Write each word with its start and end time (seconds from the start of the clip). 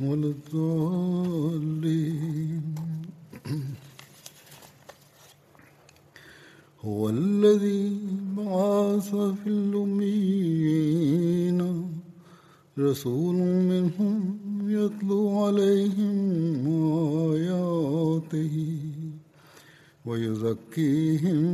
ولا 0.00 0.26
الضالين 0.26 1.84
هو 6.84 7.08
الذي 7.08 7.98
بعث 8.36 9.14
في 9.14 9.46
الأميين. 9.46 10.84
رسول 12.78 13.34
منهم 13.70 14.38
يتلو 14.70 15.44
عليهم 15.44 16.66
آياته 17.32 18.78
ويزكيهم 20.06 21.48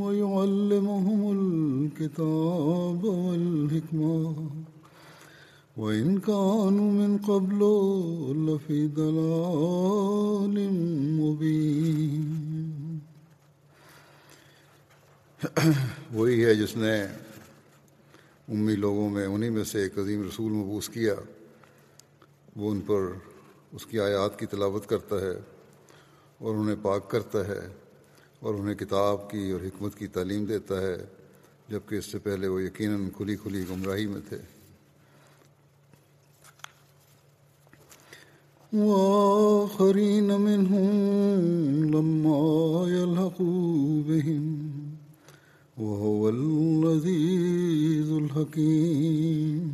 ويعلمهم 0.00 1.20
الكتاب 1.38 3.04
والحكمة. 3.04 4.50
وإن 5.76 6.18
كانوا 6.18 6.92
من 6.92 7.16
قبل 7.26 7.58
لفي 8.38 8.86
ضلال 8.96 10.68
مبين۔ 11.20 12.98
وہی 16.12 16.44
ہے 16.44 16.54
جس 16.54 16.76
نے 16.76 17.02
امی 18.48 18.76
لوگوں 18.76 19.10
میں، 19.10 19.26
انہی 19.26 19.50
میں 19.50 19.64
سے 19.64 19.82
ایک 19.82 19.98
عظیم 19.98 20.22
رسول 20.22 20.52
مبوس 20.52 20.88
کیا۔ 20.88 21.14
وہ 22.56 22.70
ان 22.70 22.80
پر 22.80 23.00
اس 23.72 23.86
کی 23.86 24.00
آیات 24.00 24.38
کی 24.38 24.46
تلاوت 24.46 24.86
کرتا 24.86 25.20
ہے 25.20 25.40
اور 26.38 26.54
انہیں 26.54 26.76
پاک 26.82 27.10
کرتا 27.10 27.46
ہے 27.46 27.68
اور 28.40 28.54
انہیں 28.54 28.74
کتاب 28.74 29.30
کی 29.30 29.50
اور 29.50 29.60
حکمت 29.60 29.94
کی 29.94 30.06
تعلیم 30.06 30.44
دیتا 30.44 30.80
ہے، 30.80 30.96
جبکہ 31.68 31.94
اس 31.94 32.04
سے 32.04 32.18
پہلے 32.18 32.48
وہ 32.48 32.62
یقیناً 32.62 33.08
کھلی 33.16 33.36
کھلی 33.36 33.64
گمراہی 33.70 34.06
میں 34.06 34.20
تھے۔ 34.28 34.55
وآخرين 38.73 40.27
منهم 40.41 40.91
لما 41.91 42.85
يلحقوا 42.87 44.03
بهم 44.03 44.71
وهو 45.77 46.29
العزيز 46.29 48.11
الحكيم 48.11 49.71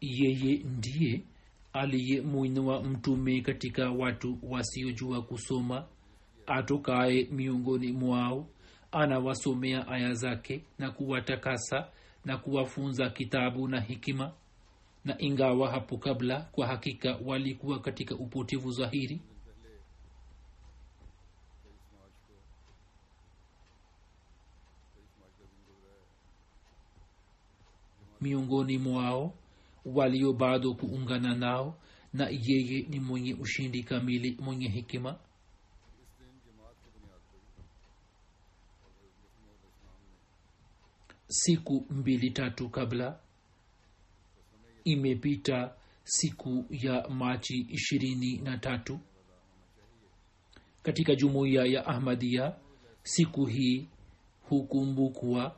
yeye 0.00 0.64
ndiye 0.64 1.22
aliyemwinua 1.72 2.82
mtume 2.82 3.40
katika 3.40 3.90
watu 3.90 4.38
wasiojua 4.42 5.22
kusoma 5.22 5.84
atokaye 6.46 7.28
miongoni 7.32 7.92
mwao 7.92 8.46
anawasomea 8.92 9.88
aya 9.88 10.14
zake 10.14 10.62
na 10.78 10.90
kuwatakasa 10.90 11.88
na 12.24 12.38
kuwafunza 12.38 13.10
kitabu 13.10 13.68
na 13.68 13.80
hikima 13.80 14.32
na 15.09 15.15
ingawa 15.21 15.71
hapo 15.71 15.97
kabla 15.97 16.41
kwa 16.41 16.67
hakika 16.67 17.19
walikuwa 17.25 17.79
katika 17.79 18.15
upotevu 18.15 18.71
dhahiri 18.71 19.21
miongoni 28.21 28.77
mwao 28.77 29.33
walio 29.85 30.33
bado 30.33 30.73
kuungana 30.73 31.35
nao 31.35 31.77
na 32.13 32.25
yeye 32.29 32.81
ni 32.89 32.99
mwenye 32.99 33.33
ushindi 33.33 33.83
kamili 33.83 34.37
mwenye 34.41 34.67
hikima 34.67 35.19
siku 41.27 41.85
mbili 41.89 42.31
tatu 42.31 42.69
kabla 42.69 43.19
imepita 44.83 45.73
siku 46.03 46.65
ya 46.69 47.07
machi 47.09 47.57
ishirini 47.69 48.37
na 48.37 48.57
tatu. 48.57 48.99
Katika 50.83 51.15
jumuiya 51.15 51.65
ya 51.65 51.85
ahmadia 51.87 52.55
siku 53.03 53.45
hii 53.45 53.87
hukumbukwa 54.49 55.55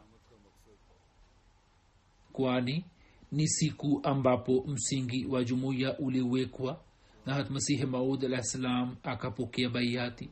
kwani 2.34 2.86
ni 3.32 3.48
siku 3.48 4.00
ambapo 4.04 4.64
msingi 4.68 5.26
wa 5.26 5.44
jumuiya 5.44 6.00
uliwekwa 6.00 6.82
na 7.26 7.34
hatmasihi 7.34 7.86
maud 7.86 8.26
alah 8.26 8.42
salam 8.42 8.96
akapokea 9.04 9.70
baiati 9.70 10.30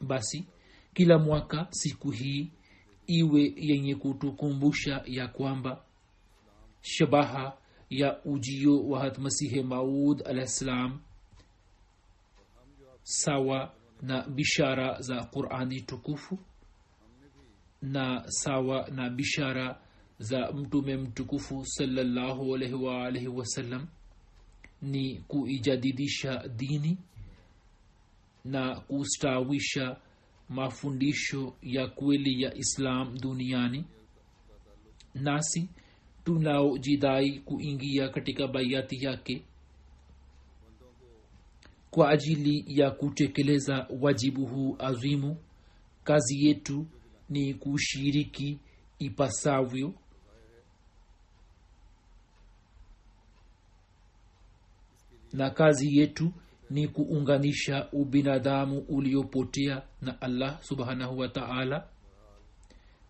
basi 0.00 0.46
kila 0.94 1.18
mwaka 1.18 1.66
siku 1.70 2.10
hii 2.10 2.50
iwe 3.06 3.52
yenye 3.56 3.94
kutukumbusha 3.94 5.02
ya 5.06 5.28
kwamba 5.28 5.84
shabaha 6.82 7.56
ya 7.90 8.24
ujio 8.24 8.88
wa 8.88 9.00
hatmasihi 9.00 9.62
maud 9.62 10.22
alah 10.26 10.46
salam 10.46 11.00
sawa 13.02 13.74
na 14.02 14.22
bishara 14.28 15.00
za 15.00 15.24
qurani 15.24 15.80
tukufu 15.80 16.38
na 17.82 18.24
sawa 18.26 18.88
na 18.90 19.10
bishara 19.10 19.80
za 20.18 20.52
mtume 20.52 20.96
mtukufu 20.96 21.66
salallahu 21.66 22.54
alaihi 22.54 22.74
waalihi 22.74 23.28
wasallam 23.28 23.86
ni 24.82 25.18
kuijadidisha 25.28 26.48
dini 26.48 26.98
na 28.44 28.80
kustawisha 28.80 29.96
mafundisho 30.48 31.56
ya 31.62 31.86
kweli 31.88 32.42
ya 32.42 32.54
islam 32.54 33.18
duniani 33.18 33.84
nasi 35.14 35.68
tunaojidai 36.24 37.38
kuingia 37.38 38.08
katika 38.08 38.48
baiati 38.48 39.04
yake 39.04 39.44
kwa 41.90 42.10
ajili 42.10 42.64
ya 42.80 42.90
kutekeleza 42.90 43.86
wajibu 44.00 44.46
huu 44.46 44.76
azimu. 44.78 45.36
Kazi 46.04 46.46
yetu 46.46 46.86
ni 47.28 47.54
kushiriki 47.54 48.58
ipasavyo 48.98 49.94
na 55.32 55.50
kazi 55.50 55.96
yetu 55.98 56.32
ni 56.70 56.88
kuunganisha 56.88 57.88
ubinadamu 57.92 58.78
uliopotea 58.78 59.82
na 60.02 60.20
allah 60.20 60.62
subhanahu 60.62 61.18
wa 61.18 61.28
taala 61.28 61.88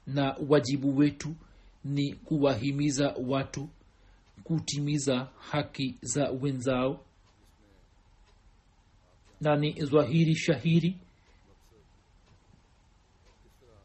na 0.07 0.37
wajibu 0.49 0.97
wetu 0.97 1.35
ni 1.85 2.15
kuwahimiza 2.15 3.15
watu 3.29 3.69
kutimiza 4.45 5.29
haki 5.39 5.95
za 6.03 6.31
wenzao. 6.31 7.05
Na 9.41 9.57
ni 9.57 9.73
zwahiri 9.85 10.35
shahiri 10.37 10.97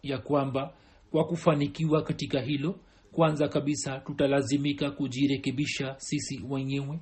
ya 0.03 0.17
kwamba 0.17 0.73
kwa 1.11 1.25
kufanikiwa 1.27 2.03
katika 2.03 2.41
hilo 2.41 2.79
kwanza 3.11 3.47
kabisa 3.47 3.99
tutalazimika 3.99 4.91
kujirekebisha 4.91 5.95
sisi 5.99 6.41
wenyewe. 6.49 6.99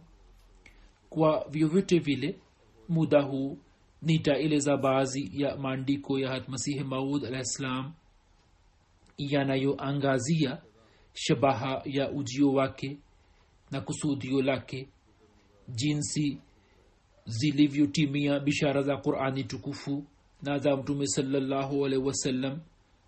Kwa 1.09 1.47
vyovyote 1.49 1.99
vile 1.99 2.39
muda 2.89 3.21
huu 3.21 3.57
nitaeleza 4.01 4.77
baadhi 4.77 5.31
ya 5.41 5.57
maandiko 5.57 6.19
ya 6.19 6.29
hatmasihi 6.29 6.83
maud 6.83 7.25
alah 7.25 7.91
yanayoangazia 9.17 10.61
shabaha 11.15 11.81
ya 11.85 12.11
ujio 12.11 12.53
wake 12.53 12.97
na 13.71 13.81
kusudio 13.81 14.41
lake 14.41 14.89
jinsi 15.69 16.37
zilivyotimia 17.25 18.39
bishara 18.39 18.81
za 18.81 18.97
qurani 18.97 19.43
tukufu 19.43 20.03
na 20.43 20.57
za 20.57 20.77
mtume 20.77 21.07
salallahu 21.07 21.85
alaihi 21.85 22.05
wasallam 22.05 22.59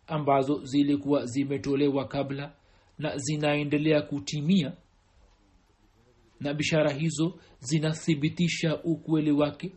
ambazo 0.07 0.65
zilikuwa 0.65 1.25
zimetolewa 1.25 2.07
kabla 2.07 2.53
na 2.99 3.17
zinaendelea 3.17 4.01
kutimia 4.01 4.73
na 6.39 6.53
bishara 6.53 6.91
hizo 6.93 7.39
zinathibitisha 7.59 8.83
ukweli 8.83 9.31
wake 9.31 9.71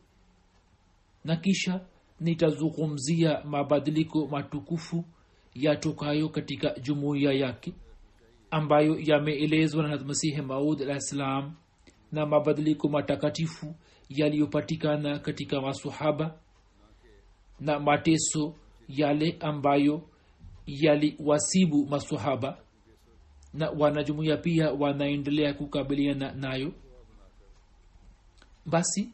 na 1.24 1.36
kisha 1.36 1.86
nitazungumzia 2.20 3.44
mabadiliko 3.44 4.26
matukufu 4.26 5.04
yatokayo 5.54 6.28
katika 6.28 6.74
jumuiya 6.78 7.32
yake 7.32 7.72
ambayo 8.50 8.98
yameelezwa 9.00 9.88
na 9.88 10.04
masihi 10.04 10.42
maud 10.42 10.82
alah 10.82 11.50
na 12.12 12.26
mabadiliko 12.26 12.88
matakatifu 12.88 13.74
yaliyopatikana 14.08 15.18
katika 15.18 15.60
masahaba 15.60 16.34
na 17.60 17.80
mateso 17.80 18.54
yale 18.88 19.36
ambayo 19.40 20.02
yaliwasibu 20.66 21.86
masahaba 21.86 22.58
na 23.54 23.70
wanajumuia 23.70 24.36
pia 24.36 24.70
wanaendelea 24.72 25.54
kukabiliana 25.54 26.32
nayo. 26.32 26.72
Basi 28.66 29.12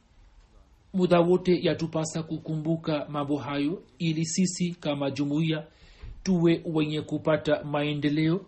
muda 0.95 1.21
wote 1.21 1.61
yatupasa 1.63 2.23
kukumbuka 2.23 3.07
mambo 3.09 3.37
hayo 3.37 3.83
ili 3.99 4.25
sisi 4.27 4.71
kama 4.81 5.11
jumuiya 5.11 5.67
tuwe 6.23 6.63
wenye 6.67 7.03
kupata 7.03 7.65
maendeleo 7.65 8.47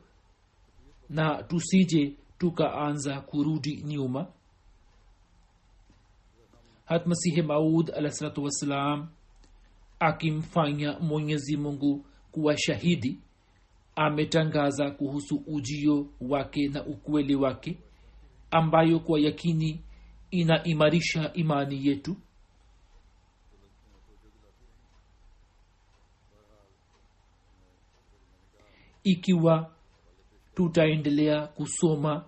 na 1.10 1.42
tusije 1.42 2.12
tukaanza 2.38 3.20
kurudi 3.20 3.82
nyuma. 3.82 4.26
Hatmasihi 6.84 7.42
maud 7.42 7.90
alahsalatu 7.90 8.44
wassalam 8.44 9.08
akimfanya 10.00 10.98
mwenyezi 10.98 11.56
mungu 11.56 12.04
kuwa 12.32 12.58
shahidi 12.58 13.18
ametangaza 13.96 14.90
kuhusu 14.90 15.42
ujio 15.46 16.06
wake 16.20 16.68
na 16.68 16.84
ukweli 16.86 17.34
wake 17.34 17.78
ambayo 18.50 19.00
kwa 19.00 19.20
yakini 19.20 19.80
inaimarisha 20.30 21.32
imani 21.32 21.86
yetu. 21.86 22.16
Ikiwa 29.04 29.70
tutaendelea 30.58 31.46
kusoma 31.46 32.24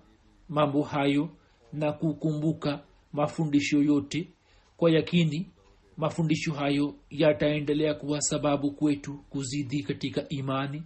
mambo 0.48 0.82
hayo 0.82 1.28
na 1.72 1.92
kukumbuka 1.92 2.82
mafundisho 3.12 3.82
yote. 3.82 4.28
Kwa 4.76 4.90
yakini 4.90 5.50
mafundisho 5.96 6.52
hayo 6.52 6.94
yataendelea 7.10 7.94
kuwa 7.94 8.20
sababu 8.20 8.70
kwetu 8.70 9.14
kuzidi 9.30 9.82
katika 9.82 10.28
imani 10.28 10.82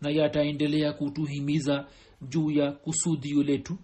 na 0.00 0.10
yataendelea 0.10 0.92
kutuhimiza 0.92 1.86
juu 2.22 2.50
ya 2.50 2.72
kusudio 2.72 3.42
letu. 3.42 3.78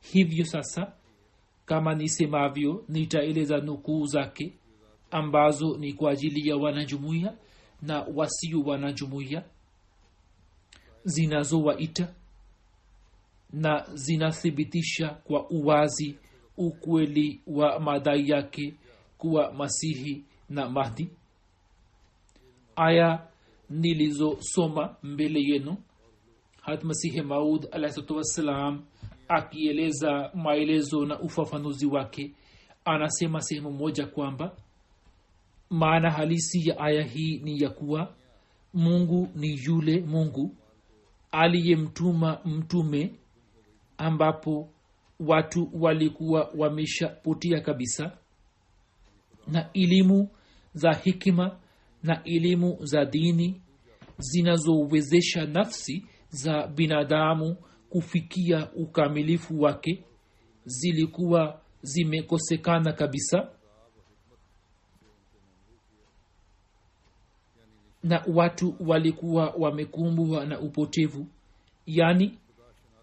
Hivyo 0.00 0.44
sasa 0.44 0.92
kama 1.66 1.94
nisemavyo 1.94 2.84
nitaeleza 2.88 3.58
nukuu 3.58 4.06
zake 4.06 4.52
ambazo 5.10 5.76
ni 5.78 5.92
kwa 5.92 6.10
ajili 6.12 6.48
ya 6.48 6.56
wanajumuiya 6.56 7.34
na 7.82 8.00
wasio 8.14 8.60
wanajumuiya 8.60 9.44
zinazowaita 11.04 12.14
na 13.52 13.86
zinathibitisha 13.94 15.08
kwa 15.08 15.50
uwazi 15.50 16.18
ukweli 16.56 17.40
wa 17.46 17.80
madai 17.80 18.28
yake 18.28 18.74
kuwa 19.18 19.52
masihi 19.52 20.24
na 20.48 20.68
mahdi. 20.68 21.10
Aya 22.76 23.26
nilizosoma 23.70 24.96
mbele 25.02 25.40
yenu 25.42 25.76
hatmasihi 26.60 27.20
maud 27.22 27.66
alahsatu 27.72 28.16
wassalam 28.16 28.84
akieleza 29.28 30.30
maelezo 30.34 31.06
na 31.06 31.20
ufafanuzi 31.20 31.86
wake 31.86 32.34
anasema 32.84 33.40
sehemu 33.40 33.70
moja 33.72 34.06
kwamba 34.06 34.56
maana 35.70 36.10
halisi 36.10 36.68
ya 36.68 36.78
aya 36.78 37.02
hii 37.02 37.38
ni 37.38 37.60
ya 37.62 37.70
kuwa 37.70 38.14
mungu 38.74 39.28
ni 39.34 39.60
yule 39.64 40.00
mungu 40.00 40.56
aliyemtuma 41.32 42.40
mtume 42.44 43.14
ambapo 43.98 44.68
watu 45.20 45.70
walikuwa 45.72 46.50
wameshapotia 46.58 47.60
kabisa. 47.60 48.16
Na 49.46 49.72
elimu 49.72 50.28
za 50.74 50.92
hikima 50.92 51.58
na 52.02 52.24
elimu 52.24 52.78
za 52.84 53.04
dini 53.04 53.60
zinazowezesha 54.18 55.46
nafsi 55.46 56.04
za 56.28 56.66
binadamu 56.66 57.56
kufikia 57.90 58.68
ukamilifu 58.72 59.60
wake 59.60 60.04
zilikuwa 60.64 61.60
zimekosekana 61.82 62.92
kabisa 62.92 63.48
na 68.02 68.24
watu 68.34 68.74
walikuwa 68.80 69.54
wamekumbwa 69.58 70.46
na 70.46 70.60
upotevu. 70.60 71.26
Yaani 71.86 72.38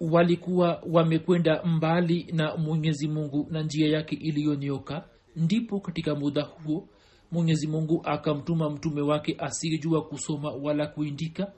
walikuwa 0.02 0.84
wamekwenda 0.92 1.64
mbali 1.64 2.28
na 2.34 2.58
mwenyezi 2.58 3.08
mungu 3.08 3.48
na 3.52 3.62
njia 3.64 3.88
yake 3.90 4.16
iliyonyoka 4.16 5.06
ndipo 5.36 5.80
katika 5.80 6.16
muda 6.16 6.44
huo 6.44 6.88
mwenyezi 7.32 7.68
mungu 7.68 8.02
akamtuma 8.06 8.70
mtume 8.70 9.02
wake 9.02 9.36
asiyejua 9.40 10.02
kusoma 10.06 10.52
wala 10.52 10.88
kuindika 10.88 11.52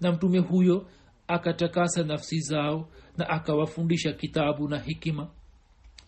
na 0.00 0.12
mtume 0.12 0.38
huyo 0.38 0.86
akatakasa 1.28 2.02
nafsi 2.02 2.40
zao 2.40 2.88
na 3.16 3.28
akawafundisha 3.28 4.12
kitabu 4.12 4.68
na 4.68 4.78
hikima 4.78 5.28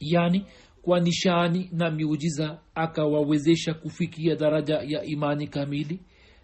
yaani 0.01 0.47
kwa 0.83 1.01
nishani 1.01 1.69
na 1.73 1.91
miujiza 1.91 2.59
akawawezesha 2.75 3.75
kufikia 3.75 4.37
daraja 4.37 4.75
ya 4.87 5.05
imani 5.05 5.47
kamili 5.47 6.01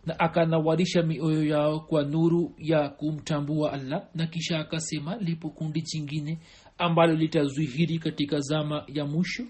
na 0.07 0.19
akanawarisha 0.21 1.03
mioyo 1.03 1.45
yao 1.45 1.81
kwa 1.81 2.03
nuru 2.05 2.55
ya 2.59 2.89
kumtambua 2.89 3.73
allah 3.73 4.09
na 4.15 4.27
kisha 4.27 4.59
akasema 4.59 5.17
lipo 5.17 5.51
kundi 5.51 5.83
jingine 5.83 6.39
ambalo 6.79 7.15
litazwihiri 7.15 7.99
katika 7.99 8.41
zama 8.41 8.85
ya 8.89 9.05
mwisho 9.07 9.45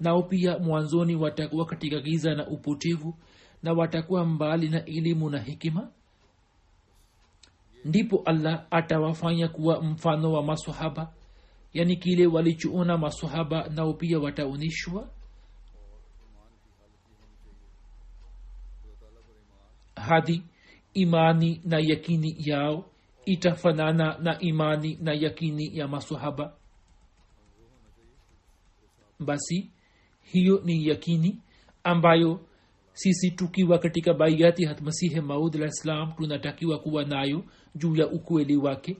nao 0.00 0.22
pia 0.22 0.58
mwanzoni 0.58 1.16
watakuwa 1.16 1.66
katika 1.66 2.00
giza 2.00 2.34
na 2.34 2.46
upotevu 2.48 3.14
na 3.62 3.72
watakuwa 3.72 4.24
mbali 4.24 4.68
na 4.68 4.84
elimu 4.84 5.30
na 5.30 5.38
hikima 5.40 5.90
ndipo 7.84 8.22
allah 8.24 8.66
atawafanya 8.70 9.48
kuwa 9.48 9.82
mfano 9.82 10.32
wa 10.32 10.42
masahaba 10.42 11.12
yani 11.74 11.96
kile 11.96 12.26
walichoona 12.26 12.98
masahaba 12.98 13.68
nao 13.68 13.92
pia 13.94 14.18
wataonyeshwa 14.18 15.08
hadi 20.08 20.42
imani 20.94 21.60
na 21.64 21.78
yakini 21.78 22.36
yao 22.38 22.84
itafanana 23.24 24.18
na 24.18 24.38
imani 24.40 24.98
na 25.02 25.12
yakini 25.12 25.78
ya 25.78 25.88
masahaba 25.88 26.54
basi 29.20 29.70
hiyo 30.22 30.62
ni 30.64 30.86
yakini 30.88 31.38
ambayo 31.84 32.40
sisi 32.92 33.30
tukiwa 33.30 33.78
katika 33.78 34.14
baiati 34.14 34.64
hatmasihe 34.64 35.20
maud 35.20 35.56
alah 35.56 35.70
ssalam 35.70 36.12
tunatakiwa 36.12 36.78
kuwa 36.78 37.04
nayo 37.04 37.44
juu 37.74 37.96
ya 37.96 38.08
ukweli 38.08 38.56
wake. 38.56 38.96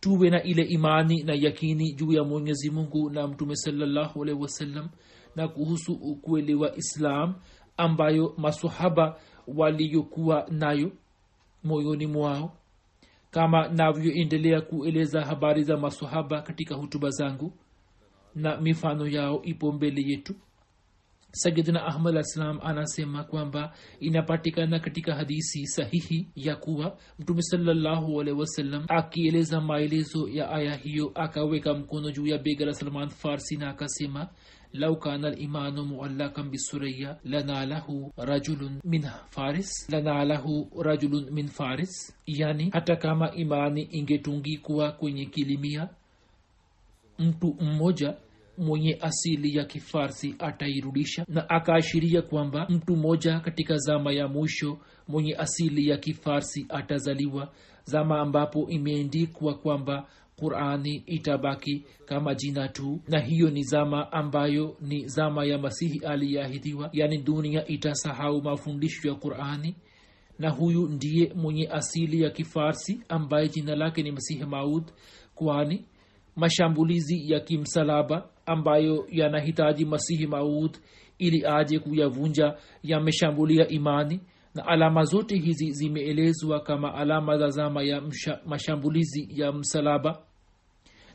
Tuwe 0.00 0.30
na 0.30 0.42
ile 0.42 0.62
imani 0.62 1.22
na 1.22 1.34
yakini 1.34 1.92
juu 1.92 2.12
ya 2.12 2.24
mwenyezi 2.24 2.70
mungu 2.70 3.10
na 3.10 3.26
mtume 3.28 3.56
salallahu 3.56 4.22
alaihi 4.22 4.40
wasallam 4.42 4.88
na 5.36 5.48
kuhusu 5.48 5.92
ukweli 5.92 6.54
wa 6.54 6.76
islam 6.76 7.34
ambayo 7.76 8.34
masahaba 8.38 9.20
waliyokuwa 9.46 10.46
nayo 10.50 10.92
moyoni 11.64 12.06
mwao 12.06 12.56
kama 13.30 13.68
navyoendelea 13.68 14.60
kueleza 14.60 15.24
habari 15.24 15.62
za 15.62 15.76
masahaba 15.76 16.42
katika 16.42 16.74
hutuba 16.74 17.10
zangu 17.10 17.52
na 18.34 18.60
mifano 18.60 19.06
yao 19.08 19.42
ipo 19.42 19.72
mbele 19.72 20.02
yetu. 20.06 20.34
Sayidina 21.30 21.86
ahmad 21.86 22.16
alsalam 22.16 22.58
anasema 22.62 23.24
kwamba 23.24 23.72
inapatikana 24.00 24.78
katika 24.80 25.14
hadisi 25.14 25.66
sahihi 25.66 26.28
ya 26.36 26.56
kuwa 26.56 26.98
mtume 27.18 27.42
wasallam 28.38 28.84
akieleza 28.88 29.60
maelezo 29.60 30.28
ya 30.28 30.50
aya 30.50 30.74
hiyo 30.76 31.12
akaweka 31.14 31.74
mkono 31.74 32.10
juu 32.10 32.26
ya 32.26 32.38
bega 32.38 32.66
la 32.66 32.74
salman 32.74 33.08
farsi 33.08 33.56
na 33.56 33.70
akasema 33.70 34.28
lau 34.74 34.96
kana 34.98 35.30
limanu 35.30 35.84
muallakan 35.86 36.50
bisuraya 36.50 37.16
lanalahu 37.24 38.10
rajulun 38.18 38.80
min 38.84 39.02
faris 39.30 39.70
lanalahu 39.92 40.66
rajulun 40.82 41.30
min 41.30 41.48
faris 41.48 42.10
yani 42.26 42.70
hata 42.72 42.96
kama 42.96 43.30
imani 43.34 43.82
ingetungikwa 43.82 44.92
kwenye 44.92 45.26
kilimia 45.26 45.88
mtu 47.18 47.56
mmoja 47.60 48.16
mwenye 48.58 48.98
asili 49.00 49.56
ya 49.56 49.64
kifarsi 49.64 50.34
atairudisha. 50.38 51.24
Na 51.28 51.48
akaashiria 51.50 52.22
kwamba 52.22 52.66
mtu 52.68 52.96
mmoja 52.96 53.40
katika 53.40 53.76
zama 53.76 54.12
ya 54.12 54.28
mwisho 54.28 54.78
mwenye 55.08 55.34
asili 55.36 55.88
ya 55.88 55.96
kifarsi 55.96 56.66
atazaliwa 56.68 57.52
zama 57.84 58.20
ambapo 58.20 58.68
imeendikwa 58.70 59.54
kwamba 59.58 60.06
qurani 60.36 61.02
itabaki 61.06 61.84
kama 62.06 62.34
jina 62.34 62.68
tu. 62.68 63.00
Na 63.08 63.20
hiyo 63.20 63.50
ni 63.50 63.62
zama 63.62 64.12
ambayo 64.12 64.76
ni 64.80 65.08
zama 65.08 65.44
ya 65.44 65.58
masihi 65.58 65.98
aliyeahidiwa. 66.06 66.90
Yani 66.92 67.18
dunia 67.18 67.66
itasahau 67.68 68.42
mafundisho 68.42 69.08
ya 69.08 69.14
qurani. 69.14 69.74
Na 70.38 70.50
huyu 70.50 70.88
ndiye 70.88 71.32
mwenye 71.34 71.68
asili 71.68 72.22
ya 72.22 72.30
kifarsi 72.30 73.00
ambaye 73.08 73.48
jina 73.48 73.76
lake 73.76 74.02
ni 74.02 74.12
masihi 74.12 74.44
maud 74.44 74.84
kwani 75.34 75.84
mashambulizi 76.36 77.32
ya 77.32 77.40
kimsalaba 77.40 78.28
ambayo 78.46 79.06
yanahitaji 79.10 79.84
masihi 79.84 80.26
maud 80.26 80.78
ili 81.18 81.46
aje 81.46 81.78
kuyavunja 81.78 82.54
yameshambulia 82.82 83.68
imani 83.68 84.20
na 84.54 84.66
alama 84.66 85.02
zote 85.04 85.36
hizi 85.36 85.70
zimeelezwa 85.72 86.60
kama 86.60 86.94
alama 86.94 87.38
za 87.38 87.48
zama 87.48 87.82
ya 87.82 88.00
msha, 88.00 88.40
mashambulizi 88.46 89.28
ya 89.40 89.52
msalaba. 89.52 90.18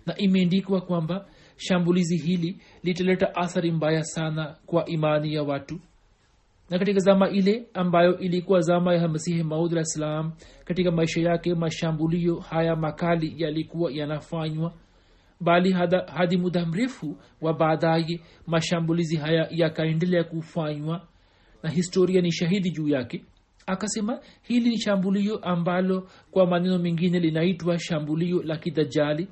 Na 0.05 0.17
imeandikwa 0.17 0.81
kwamba 0.81 1.25
shambulizi 1.57 2.17
hili 2.17 2.61
litaleta 2.83 3.35
athari 3.35 3.71
mbaya 3.71 4.03
sana 4.03 4.55
kwa 4.65 4.85
imani 4.85 5.33
ya 5.33 5.43
watu. 5.43 5.79
Na 6.69 6.79
katika 6.79 6.99
zama 6.99 7.29
ile 7.29 7.67
ambayo 7.73 8.17
ilikuwa 8.19 8.59
zama 8.61 8.95
ya 8.95 9.07
masihi 9.07 9.43
maud 9.43 9.71
alah 9.71 9.83
salam 9.83 10.31
katika 10.65 10.91
maisha 10.91 11.21
yake 11.21 11.53
mashambulio 11.55 12.39
haya 12.39 12.75
makali 12.75 13.33
yalikuwa 13.37 13.91
yanafanywa. 13.91 14.73
Bali 15.41 15.71
hada, 15.71 16.05
hadi 16.15 16.37
muda 16.37 16.65
mrefu 16.65 17.17
wa 17.41 17.53
baadaye 17.53 18.21
mashambulizi 18.47 19.15
haya 19.17 19.47
yakaendelea 19.51 20.23
kufanywa 20.23 21.07
na 21.63 21.69
historia 21.69 22.21
ni 22.21 22.31
shahidi 22.31 22.71
juu 22.71 22.87
yake. 22.87 23.23
Akasema 23.65 24.19
hili 24.41 24.69
ni 24.69 24.79
shambulio 24.79 25.37
ambalo 25.37 26.07
kwa 26.31 26.45
maneno 26.47 26.79
mengine 26.79 27.19
linaitwa 27.19 27.79
shambulio 27.79 28.43
la 28.43 28.57
kidajali. 28.57 29.27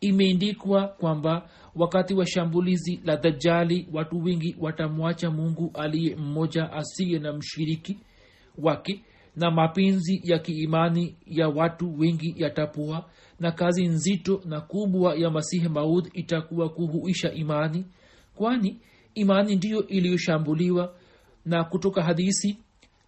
Imeendikwa 0.00 0.88
kwamba 0.88 1.48
wakati 1.74 2.14
wa 2.14 2.26
shambulizi 2.26 3.00
la 3.04 3.16
dajali 3.16 3.88
watu 3.92 4.18
wengi 4.24 4.56
watamwacha 4.60 5.30
mungu 5.30 5.70
aliye 5.74 6.16
mmoja 6.16 6.72
asiye 6.72 7.18
na 7.18 7.32
mshiriki 7.32 7.98
wake 8.58 9.04
na 9.36 9.50
mapenzi 9.50 10.20
ya 10.24 10.38
kiimani 10.38 11.16
ya 11.26 11.48
watu 11.48 11.98
wengi 11.98 12.34
yatapoa 12.36 13.10
na 13.40 13.52
kazi 13.52 13.86
nzito 13.86 14.42
na 14.44 14.60
kubwa 14.60 15.14
ya 15.16 15.30
masihi 15.30 15.68
maud 15.68 16.08
itakuwa 16.12 16.68
kuhuisha 16.68 17.32
imani 17.32 17.84
kwani 18.34 18.80
imani 19.14 19.56
ndiyo 19.56 19.86
iliyoshambuliwa 19.86 20.94
na 21.44 21.64
kutoka 21.64 22.02
hadisi 22.02 22.58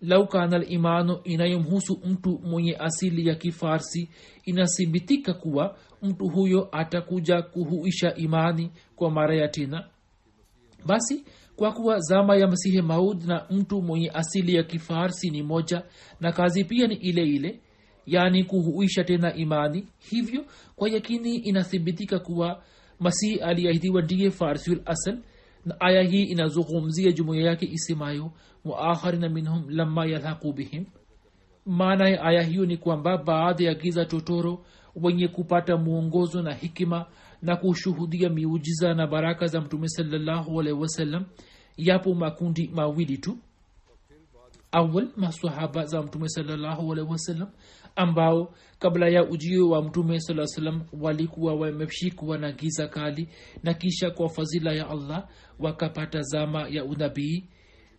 lau 0.01 0.27
kana 0.27 0.59
limanu 0.59 1.21
inayomhusu 1.25 2.01
mtu 2.05 2.39
mwenye 2.45 2.77
asili 2.77 3.29
ya 3.29 3.35
kifarsi 3.35 4.09
inathibitika 4.45 5.35
kuwa 5.35 5.77
mtu 6.03 6.29
huyo 6.29 6.69
atakuja 6.73 7.43
kuhuisha 7.43 8.15
imani 8.15 8.71
kwa 8.97 9.11
mara 9.11 9.37
ya 9.37 9.49
tena. 9.49 9.89
Basi 10.87 11.25
kwa 11.57 11.73
kuwa 11.73 11.99
zama 11.99 12.37
ya 12.37 12.47
masihi 12.49 12.83
maud 12.83 13.23
na 13.25 13.47
mtu 13.51 13.83
mwenye 13.83 14.11
asili 14.11 14.55
ya 14.55 14.63
kifarsi 14.63 15.31
ni 15.31 15.43
moja 15.43 15.83
na 16.21 16.33
kazi 16.33 16.65
pia 16.65 16.87
ni 16.87 16.95
ile 16.95 17.23
ile 17.23 17.61
yaani 18.07 18.45
kuhuisha 18.45 19.05
tena 19.05 19.35
imani 19.35 19.87
hivyo 20.11 20.45
kwa 20.77 20.91
yakini 20.91 21.37
inathibitika 21.37 22.19
kuwa 22.19 22.63
masihi 23.01 23.37
aliahidiwa 23.41 24.03
ndiye 24.03 24.31
farsiul 24.31 24.83
asal 24.85 25.19
aya 25.81 26.03
hii 26.03 26.23
inazungumzia 26.25 27.13
jumuiya 27.13 27.47
yake 27.51 27.67
isemayo 27.73 28.33
waakharina 28.65 29.29
minhum 29.29 29.65
lama 29.71 30.07
yalhaqu 30.07 30.53
bihim. 30.53 30.85
Maana 31.67 32.09
ya 32.09 32.23
aya 32.23 32.43
hiyo 32.43 32.67
ni 32.67 32.77
kwamba 32.77 33.19
baadhi 33.19 33.65
ya 33.65 33.75
giza 33.75 34.05
totoro 34.05 34.65
wenye 34.97 35.29
kupata 35.29 35.77
mwongozo 35.77 36.43
na 36.43 36.55
hikima 36.55 37.07
na 37.43 37.57
kushuhudia 37.57 38.29
miujiza 38.31 38.95
na 38.95 39.07
baraka 39.07 39.47
za 39.47 39.61
mtume 39.61 39.89
salllahualhi 39.89 40.73
wasallam 40.73 41.25
yapo 41.77 42.15
makundi 42.15 42.69
mawili 42.75 43.19
tu. 43.19 43.39
Awal 44.73 45.09
masahaba 45.17 45.85
za 45.87 46.03
mtume 46.03 46.29
salllahualhi 46.29 47.03
wasallam 47.11 47.49
ambao 47.97 48.55
kabla 48.79 49.09
ya 49.09 49.25
ujio 49.25 49.69
wa 49.71 49.83
mtume 49.83 50.21
saa 50.21 50.47
salam 50.47 50.85
walikuwa 51.01 51.55
wameshikwa 51.55 52.39
na 52.39 52.53
giza 52.53 52.89
kali 52.89 53.29
na 53.63 53.75
kisha 53.75 54.11
kwa 54.11 54.29
fadhila 54.29 54.73
ya 54.73 54.89
allah 54.91 55.29
wakapata 55.59 56.21
zama 56.23 56.69
ya 56.69 56.85
unabii 56.85 57.45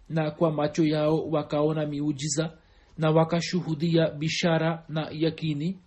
na 0.10 0.32
kwa 0.32 0.52
macho 0.52 0.84
yao 0.86 1.30
wakaona 1.30 1.86
miujiza 1.86 2.58
na 2.98 3.12
wakashuhudia 3.12 4.10
bishara 4.12 4.86
na 4.90 5.08
yakini. 5.12 5.80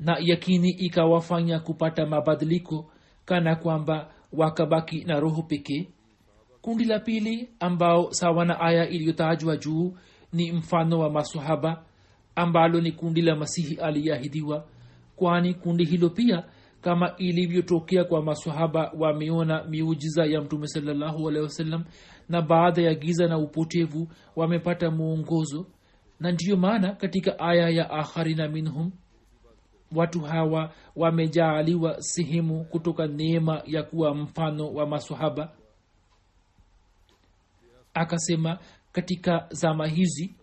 Na 0.00 0.16
yakini 0.20 0.70
ikawafanya 0.70 1.60
kupata 1.60 2.06
mabadiliko 2.06 2.90
kana 3.24 3.56
kwamba 3.56 4.12
wakabaki 4.32 5.04
na 5.04 5.20
roho 5.20 5.42
pekee. 5.42 5.88
Kundi 6.62 6.84
la 6.84 6.98
pili 6.98 7.50
ambao 7.60 8.12
sawa 8.12 8.44
na 8.44 8.60
aya 8.60 8.88
iliyotajwa 8.88 9.56
juu 9.56 9.96
ni 10.36 10.52
mfano 10.52 10.98
wa 10.98 11.10
masahaba 11.10 11.84
ambalo 12.34 12.80
ni 12.80 12.92
kundi 12.92 13.22
la 13.22 13.36
masihi 13.36 13.74
aliyeahidiwa 13.74 14.64
kwani 15.16 15.54
kundi 15.54 15.84
hilo 15.84 16.10
pia 16.10 16.44
kama 16.80 17.16
ilivyotokea 17.16 18.04
kwa 18.04 18.22
masahaba 18.22 18.92
wameona 18.98 19.64
miujiza 19.64 20.24
ya 20.24 20.40
mtume 20.40 20.66
wasallam 21.42 21.84
na 22.28 22.42
baada 22.42 22.82
ya 22.82 22.94
giza 22.94 23.26
na 23.26 23.38
upotevu 23.38 24.08
wamepata 24.36 24.90
mwongozo. 24.90 25.66
Na 26.20 26.32
ndiyo 26.32 26.56
maana 26.56 26.94
katika 26.94 27.38
aya 27.38 27.68
ya 27.68 27.90
akharina 27.90 28.48
minhum 28.48 28.92
watu 29.92 30.20
hawa 30.20 30.72
wamejaaliwa 30.96 31.96
sehemu 32.02 32.64
kutoka 32.64 33.06
neema 33.06 33.62
ya 33.66 33.82
kuwa 33.82 34.14
mfano 34.14 34.68
wa 34.72 34.86
masahaba 34.86 35.52
akasema 37.94 38.58
katika 38.96 39.46
zama 39.50 39.86
hizi 39.86 40.34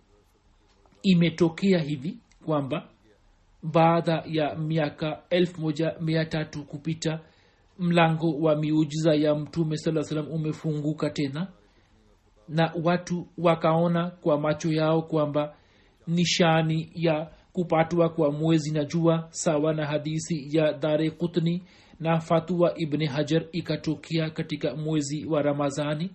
imetokea 1.02 1.78
hivi 1.78 2.18
kwamba 2.46 2.88
baada 3.62 4.22
ya 4.26 4.56
miaka 4.56 5.22
elfu 5.30 5.60
moja 5.60 5.94
mia 6.00 6.24
tatu 6.24 6.64
kupita 6.64 7.20
mlango 7.78 8.38
wa 8.40 8.56
miujiza 8.56 9.14
ya 9.14 9.34
mtume 9.34 9.76
saa 9.76 10.02
salam 10.02 10.28
umefunguka 10.30 11.10
tena 11.10 11.48
na 12.48 12.72
watu 12.84 13.26
wakaona 13.38 14.10
kwa 14.10 14.40
macho 14.40 14.72
yao 14.72 15.02
kwamba 15.02 15.56
nishani 16.06 16.90
ya 16.94 17.30
kupatwa 17.52 18.08
kwa 18.08 18.32
mwezi 18.32 18.72
na 18.72 18.84
jua 18.84 19.28
sawa 19.30 19.74
na 19.74 19.86
hadisi 19.86 20.56
ya 20.56 20.72
dare 20.72 21.10
kutni 21.10 21.62
na 22.00 22.20
fatua 22.20 22.72
ibni 22.78 23.06
hajar 23.06 23.44
ikatokea 23.52 24.30
katika 24.30 24.76
mwezi 24.76 25.26
wa 25.26 25.42
ramazani 25.42 26.10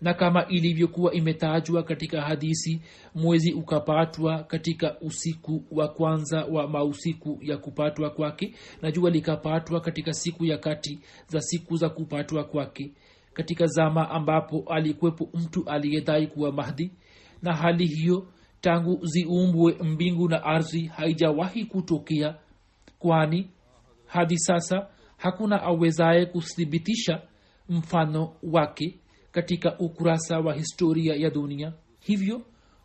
na 0.00 0.14
kama 0.14 0.46
ilivyokuwa 0.48 1.12
imetajwa 1.12 1.82
katika 1.82 2.22
hadisi 2.22 2.80
mwezi 3.14 3.52
ukapatwa 3.52 4.42
katika 4.42 5.00
usiku 5.00 5.64
wa 5.70 5.88
kwanza 5.88 6.44
wa 6.44 6.68
mausiku 6.68 7.38
ya 7.42 7.56
kupatwa 7.58 8.10
kwake 8.10 8.54
na 8.82 8.90
jua 8.92 9.10
likapatwa 9.10 9.80
katika 9.80 10.12
siku 10.12 10.44
ya 10.44 10.58
kati 10.58 10.98
za 11.28 11.40
siku 11.40 11.76
za 11.76 11.88
kupatwa 11.88 12.44
kwake. 12.44 12.92
Katika 13.32 13.66
zama 13.66 14.10
ambapo 14.10 14.64
alikuwepo 14.68 15.28
mtu 15.34 15.64
aliyedai 15.68 16.26
kuwa 16.26 16.52
mahdi 16.52 16.92
na 17.42 17.54
hali 17.56 17.86
hiyo 17.86 18.26
tangu 18.60 18.98
ziumbwe 19.06 19.76
mbingu 19.82 20.28
na 20.28 20.42
ardhi 20.44 20.86
haijawahi 20.86 21.64
kutokea 21.64 22.34
kwani 22.98 23.50
hadi 24.06 24.38
sasa 24.38 24.86
hakuna 25.16 25.62
awezaye 25.62 26.26
kuthibitisha 26.26 27.22
mfano 27.68 28.34
wake 28.42 28.98
katika 29.34 29.78
ukurasa 29.78 30.38
wa 30.40 30.54
historia 30.54 31.14
ya 31.14 31.30
dunia. 31.30 31.72
Hivyo 32.00 32.42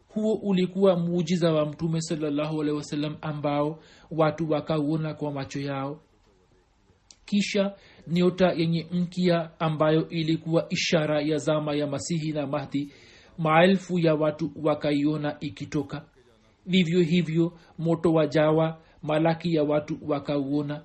huo 0.08 0.34
ulikuwa 0.34 0.96
muujiza 1.00 1.52
wa 1.54 1.66
mtume 1.66 2.02
sawasalam 2.02 3.16
ambao 3.22 3.80
watu 4.12 4.50
wakauona 4.52 5.14
kwa 5.14 5.32
macho 5.32 5.60
yao. 5.60 6.00
Kisha 7.26 7.74
nyota 8.08 8.52
yenye 8.54 8.88
mkia 8.92 9.60
ambayo 9.60 10.10
ilikuwa 10.10 10.66
ishara 10.70 11.22
ya 11.22 11.38
zama 11.38 11.76
ya 11.76 11.88
masihi 11.88 12.32
na 12.32 12.48
mahdi 12.48 12.94
maelfu 13.38 14.00
ya 14.00 14.16
watu 14.16 14.52
wakaiona 14.64 15.40
ikitoka. 15.40 16.06
Vivyo 16.66 17.02
hivyo 17.02 17.54
moto 17.78 18.14
wa 18.14 18.28
jawa 18.28 18.82
malaki 19.04 19.56
ya 19.56 19.64
watu 19.64 19.98
wakauona. 20.08 20.84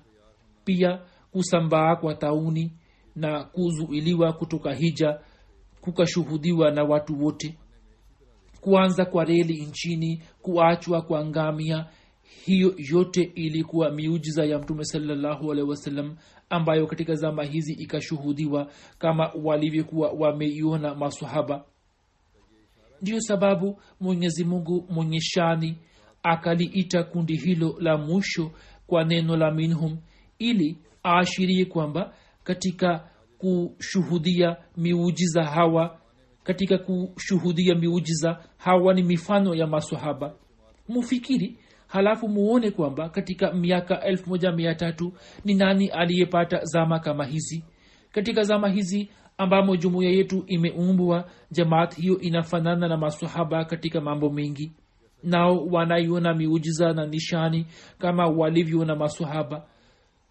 Pia 0.65 0.99
kusambaa 1.31 1.95
kwa 1.95 2.15
tauni 2.15 2.73
na 3.15 3.43
kuzuiliwa 3.43 4.33
kutoka 4.33 4.73
hija 4.73 5.19
kukashuhudiwa 5.85 6.71
na 6.71 6.83
watu 6.83 7.23
wote. 7.23 7.57
Kuanza 8.61 9.05
kwa 9.05 9.25
reli 9.25 9.65
nchini 9.65 10.23
kuachwa 10.41 11.01
kwa 11.01 11.25
ngamia 11.25 11.85
hiyo 12.45 12.73
yote 12.77 13.21
ilikuwa 13.35 13.91
miujiza 13.91 14.45
ya 14.45 14.59
mtume 14.59 14.83
salallahu 14.85 15.51
alehi 15.51 15.69
wasallam 15.69 16.17
ambayo 16.49 16.87
katika 16.87 17.15
zama 17.15 17.43
hizi 17.43 17.73
ikashuhudiwa 17.73 18.71
kama 18.99 19.31
walivyokuwa 19.43 20.11
wameiona 20.11 20.95
masahaba 20.95 21.65
ndiyo 23.01 23.21
sababu 23.21 23.79
mwenyezi 23.99 24.43
mungu 24.43 24.85
mwenye 24.89 25.19
shani 25.21 25.77
akaliita 26.23 27.03
kundi 27.03 27.37
hilo 27.37 27.75
la 27.79 27.97
mwisho 27.97 28.51
kwa 28.87 29.03
neno 29.03 29.37
la 29.37 29.51
minhum 29.51 29.97
ili 30.39 30.77
aashirie 31.05 31.65
kwamba 31.65 32.13
katika 32.43 33.09
kushuhudia 33.45 34.57
miujiza 34.77 35.43
hawa. 35.43 35.97
Katika 36.43 36.77
kushuhudia 36.77 37.75
miujiza 37.75 38.37
hawa 38.57 38.93
ni 38.93 39.03
mifano 39.03 39.55
ya 39.55 39.67
masahaba 39.67 40.33
mufikiri 40.87 41.57
halafu 41.87 42.29
muone 42.29 42.71
kwamba 42.71 43.09
katika 43.09 43.53
miaka 43.53 44.01
elfu 44.03 44.29
moja 44.29 44.51
mia 44.51 44.75
tatu 44.75 45.13
ni 45.45 45.53
nani 45.53 45.87
aliyepata 45.87 46.59
zama 46.63 46.99
kama 46.99 47.25
hizi. 47.25 47.63
Katika 48.11 48.43
zama 48.43 48.69
hizi 48.69 49.09
ambamo 49.37 49.75
jumuiya 49.75 50.11
yetu 50.11 50.43
imeumbwa 50.47 51.29
jamaat 51.51 51.95
hiyo 51.95 52.19
inafanana 52.19 52.87
na 52.87 52.97
masahaba 52.97 53.65
katika 53.65 54.01
mambo 54.01 54.29
mengi. 54.29 54.71
Nao 55.23 55.65
wanaiona 55.65 56.33
miujiza 56.33 56.93
na 56.93 57.05
nishani 57.05 57.67
kama 57.99 58.27
walivyoona 58.27 58.95
masahaba 58.95 59.65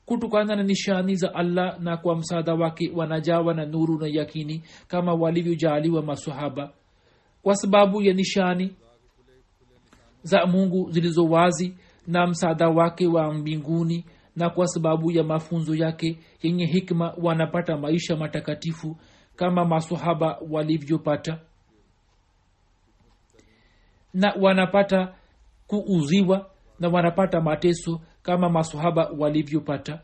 kutokana 0.06 0.56
na 0.56 0.62
nishani 0.62 1.14
za 1.16 1.34
allah 1.34 1.80
na 1.80 1.96
kwa 1.96 2.16
msaada 2.16 2.54
wake 2.54 2.90
wanajawa 2.94 3.54
na 3.54 3.66
nuru 3.66 3.98
na 3.98 4.06
yakini 4.10 4.62
kama 4.88 5.14
walivyojaaliwa 5.14 6.02
masahaba 6.02 6.72
kwa 7.42 7.56
sababu 7.56 8.02
ya 8.02 8.14
nishani 8.14 8.76
za 10.22 10.46
mungu 10.46 10.90
zilizo 10.90 11.24
wazi 11.24 11.74
na 12.06 12.26
msaada 12.26 12.68
wake 12.68 13.06
wa 13.06 13.34
mbinguni 13.34 14.04
na 14.36 14.50
kwa 14.50 14.66
sababu 14.66 15.10
ya 15.10 15.24
mafunzo 15.24 15.74
yake 15.74 16.18
yenye 16.42 16.66
hikma 16.66 17.14
wanapata 17.22 17.76
maisha 17.76 18.16
matakatifu 18.16 18.96
kama 19.36 19.64
masahaba 19.64 20.38
walivyopata. 20.50 21.38
Na 24.14 24.34
wanapata 24.40 25.14
kuuziwa 25.66 26.50
na 26.80 26.88
wanapata 26.88 27.40
mateso 27.40 28.00
kama 28.24 28.48
masahaba 28.50 29.10
walivyopata. 29.18 30.00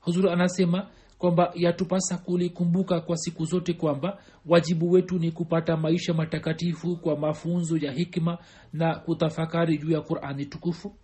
Huzuri 0.00 0.30
anasema 0.30 0.88
kwamba 1.18 1.52
yatupasa 1.54 2.18
kulikumbuka 2.18 3.00
kwa 3.00 3.16
siku 3.16 3.44
zote 3.44 3.72
kwamba 3.72 4.18
wajibu 4.46 4.90
wetu 4.90 5.18
ni 5.18 5.30
kupata 5.32 5.76
maisha 5.76 6.14
matakatifu 6.14 6.96
kwa 6.96 7.16
mafunzo 7.18 7.76
ya 7.76 7.92
hikma 7.92 8.38
na 8.72 8.94
kutafakari 8.98 9.78
juu 9.78 9.90
ya 9.90 10.00
qurani 10.00 10.46
tukufu. 10.46 10.94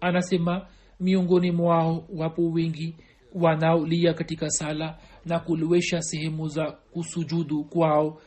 Anasema 0.00 0.66
miongoni 1.00 1.50
mwao 1.50 2.04
wapo 2.16 2.50
wengi 2.50 2.96
wanaolia 3.34 4.14
katika 4.14 4.50
sala 4.50 4.98
na 5.26 5.40
kuliwesha 5.40 6.02
sehemu 6.02 6.48
za 6.48 6.72
kusujudu 6.72 7.64
kwao 7.64 8.20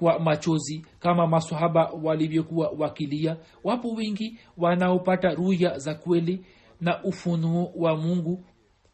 kwa 0.00 0.18
machozi 0.18 0.86
kama 1.00 1.26
masahaba 1.26 1.90
walivyokuwa 2.02 2.72
wakilia. 2.78 3.36
Wapo 3.64 3.88
wengi 3.88 4.38
wanaopata 4.56 5.34
ruya 5.34 5.78
za 5.78 5.94
kweli 5.94 6.44
na 6.80 7.02
ufunuo 7.04 7.72
wa 7.76 7.96
mungu 7.96 8.44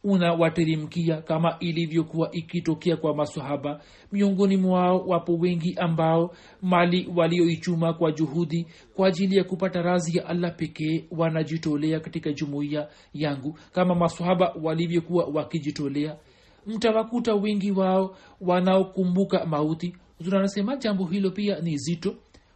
unawateremkia 0.05 1.23
kama 1.23 1.57
ilivyokuwa 1.61 2.31
ikitokea 2.33 2.97
kwa 2.97 3.15
masahaba 3.15 3.81
miongoni 4.13 4.57
mwao 4.57 4.99
wapo 5.07 5.33
wengi 5.37 5.75
ambao 5.79 6.35
mali 6.63 7.09
walioichuma 7.17 7.93
kwa 7.93 8.13
juhudi 8.13 8.67
kwa 8.95 9.09
ajili 9.09 9.37
ya 9.37 9.45
kupata 9.45 9.83
razi 9.83 10.19
ya 10.19 10.27
allah 10.27 10.57
pekee 10.57 11.05
wanajitolea 11.11 12.01
katika 12.01 12.33
jumuiya 12.33 12.89
yangu 13.15 13.59
kama 13.73 13.95
masahaba 13.95 14.55
walivyokuwa 14.63 15.25
wakijitolea. 15.25 16.17
Mtawakuta 16.67 17.35
wengi 17.35 17.71
wao 17.73 18.17
wanaokumbuka 18.41 19.47
mauti 19.47 19.97
tunasema 20.25 20.77
jambo 20.77 21.05
hilo 21.05 21.31
pia 21.31 21.61
ni 21.61 21.77
zito. 21.77 22.15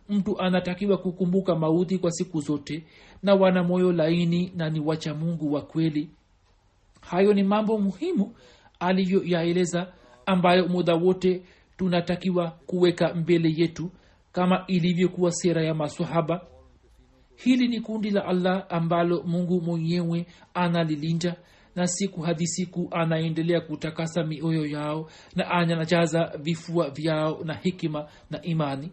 Mtu 0.08 0.40
anatakiwa 0.40 0.98
kukumbuka 0.98 1.54
mauti 1.54 1.98
kwa 1.98 2.10
siku 2.10 2.40
zote 2.40 2.84
na 3.22 3.34
wana 3.34 3.64
moyo 3.64 3.92
laini 3.92 4.52
na 4.56 4.70
ni 4.70 4.80
wacha 4.80 5.14
mungu 5.14 5.52
wa 5.52 5.62
kweli. 5.62 6.10
Hayo 7.00 7.34
ni 7.34 7.42
mambo 7.42 7.78
muhimu 7.78 8.34
alivyoyaeleza 8.80 9.92
ambayo 10.26 10.68
muda 10.68 10.94
wote 10.94 11.42
tunatakiwa 11.76 12.50
kuweka 12.66 13.14
mbele 13.14 13.54
yetu 13.56 13.90
kama 14.32 14.64
ilivyokuwa 14.66 15.32
sera 15.32 15.64
ya 15.64 15.74
masahaba 15.74 16.46
hili 17.36 17.68
ni 17.68 17.80
kundi 17.80 18.10
la 18.10 18.24
allah 18.24 18.66
ambalo 18.68 19.22
mungu 19.22 19.60
mwenyewe 19.60 20.26
analilinda 20.54 21.36
na 21.76 21.86
siku 21.86 22.20
hadi 22.20 22.46
siku 22.46 22.88
anaendelea 22.90 23.60
kutakasa 23.60 24.24
mioyo 24.24 24.66
yao 24.66 25.10
na 25.36 25.50
anajaza 25.50 26.32
vifua 26.42 26.90
vyao 26.90 27.44
na 27.44 27.54
hikima 27.54 28.08
na 28.30 28.42
imani. 28.42 28.92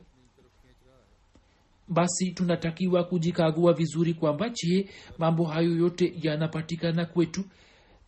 Basi 1.89 2.31
tunatakiwa 2.31 3.03
kujikagua 3.03 3.73
vizuri 3.73 4.13
kwamba 4.13 4.49
je 4.49 4.89
mambo 5.17 5.43
hayo 5.43 5.75
yote 5.75 6.13
yanapatikana 6.21 7.05
kwetu? 7.05 7.43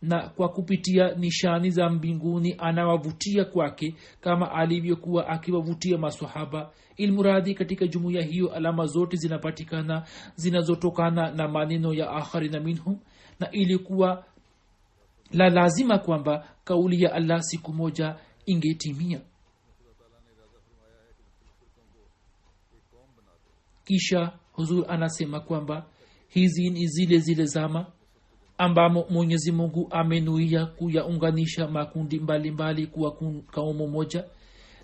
Na 0.02 0.28
kwa 0.28 0.48
kupitia 0.48 1.14
nishani 1.14 1.70
za 1.70 1.88
mbinguni 1.88 2.54
anawavutia 2.58 3.44
kwake 3.44 3.94
kama 4.20 4.52
alivyokuwa 4.52 5.28
akiwavutia 5.28 5.98
masahaba 5.98 6.70
ilmuradhi 6.96 7.54
katika 7.54 7.86
jumuiya 7.86 8.22
hiyo 8.22 8.52
alama 8.52 8.86
zote 8.86 9.16
zinapatikana 9.16 10.06
zinazotokana 10.36 11.30
na 11.30 11.48
maneno 11.48 11.94
ya 11.94 12.10
akharina 12.10 12.60
minhum. 12.60 12.98
Na 13.40 13.50
ilikuwa 13.50 14.24
la 15.32 15.50
lazima 15.50 15.98
kwamba 15.98 16.48
kauli 16.64 17.02
ya 17.02 17.12
allah 17.12 17.40
siku 17.42 17.72
moja 17.72 18.16
ingetimia. 18.46 19.20
Kisha 23.84 24.32
huzur 24.52 24.84
anasema 24.88 25.40
kwamba 25.40 25.86
hizi 26.28 26.70
ni 26.70 26.86
zile 26.86 27.18
zile 27.18 27.44
zama 27.44 27.86
ambamo 28.58 29.04
mwenyezi 29.10 29.52
mungu 29.52 29.88
amenuia 29.90 30.66
kuyaunganisha 30.66 31.68
makundi 31.68 32.20
mbalimbali 32.20 32.86
kuwa 32.86 33.16
kaumu 33.50 33.88
moja. 33.88 34.24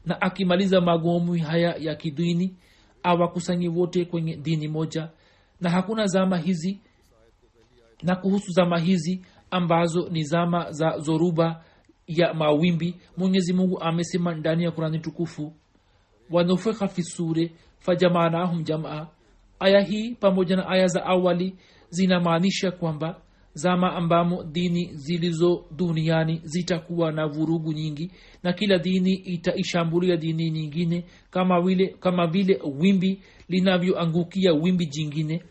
Na 0.04 0.20
akimaliza 0.20 0.80
magomwi 0.80 1.38
haya 1.38 1.74
ya 1.78 1.94
kidini 1.94 2.56
awakusanyi 3.02 3.68
wote 3.68 4.04
kwenye 4.04 4.36
dini 4.36 4.68
moja. 4.68 5.10
Na 5.60 5.70
hakuna 5.70 6.06
zama 6.06 6.38
hizi 6.38 6.80
na 8.02 8.16
kuhusu 8.16 8.52
zama 8.52 8.78
hizi 8.78 9.24
ambazo 9.50 10.08
ni 10.08 10.22
zama 10.22 10.70
za 10.70 10.98
zoruba 10.98 11.64
ya 12.06 12.34
mawimbi. 12.34 12.94
Mwenyezi 13.16 13.52
mungu 13.52 13.80
amesema 13.80 14.34
ndani 14.34 14.64
ya 14.64 14.70
kurani 14.70 14.98
tukufu 14.98 15.52
wanufika 16.30 16.88
fisure 16.88 17.52
fajamanahum 17.78 18.62
jamaa 18.62 19.06
aya 19.60 19.80
hii 19.80 20.14
pamoja 20.14 20.56
na 20.56 20.68
aya 20.68 20.86
za 20.86 21.04
awali 21.06 21.54
zinamaanisha 21.90 22.70
kwamba 22.70 23.20
zama 23.54 23.92
ambamo 23.96 24.44
dini 24.44 24.90
zilizo 24.94 25.64
duniani 25.76 26.40
zitakuwa 26.44 27.12
na 27.12 27.26
vurugu 27.26 27.72
nyingi 27.72 28.10
na 28.42 28.52
kila 28.52 28.78
dini 28.78 29.12
itaishambulia 29.14 30.16
dini 30.16 30.50
nyingine 30.50 31.04
kama 31.30 31.60
vile 31.60 31.86
kama 32.00 32.26
vile 32.26 32.60
wimbi 32.80 33.20
linavyoangukia 33.48 34.52
wimbi 34.52 34.86
jingine. 34.86 35.42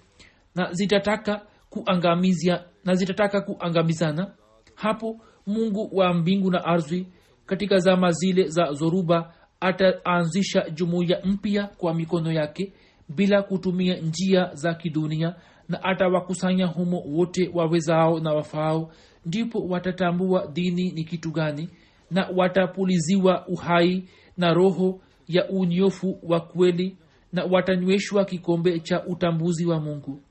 Na 0.55 0.71
zitataka 0.73 1.45
kuangamizia 1.79 2.63
na 2.85 2.93
zitataka 2.93 3.41
kuangamizana. 3.41 4.31
Hapo 4.75 5.19
mungu 5.47 5.89
wa 5.93 6.13
mbingu 6.13 6.51
na 6.51 6.65
ardhi 6.65 7.07
katika 7.45 7.77
zama 7.77 8.11
zile 8.11 8.47
za 8.47 8.71
zoruba 8.71 9.33
ataanzisha 9.59 10.69
jumuiya 10.69 11.21
mpya 11.25 11.67
kwa 11.67 11.93
mikono 11.93 12.31
yake 12.31 12.73
bila 13.09 13.41
kutumia 13.43 13.97
njia 13.97 14.49
za 14.53 14.73
kidunia 14.73 15.35
na 15.69 15.83
atawakusanya 15.83 16.65
humo 16.65 16.99
wote 16.99 17.51
wawezao 17.53 18.19
na 18.19 18.33
wafaao 18.33 18.91
ndipo 19.25 19.59
watatambua 19.59 20.47
dini 20.53 20.91
ni 20.91 21.03
kitu 21.03 21.31
gani 21.31 21.69
na 22.11 22.29
watapuliziwa 22.35 23.47
uhai 23.47 24.09
na 24.38 24.53
roho 24.53 25.01
ya 25.27 25.49
unyofu 25.49 26.19
wa 26.23 26.39
kweli 26.39 26.97
na 27.33 27.45
watanyweshwa 27.45 28.25
kikombe 28.25 28.79
cha 28.79 29.05
utambuzi 29.05 29.65
wa 29.65 29.79
mungu 29.79 30.21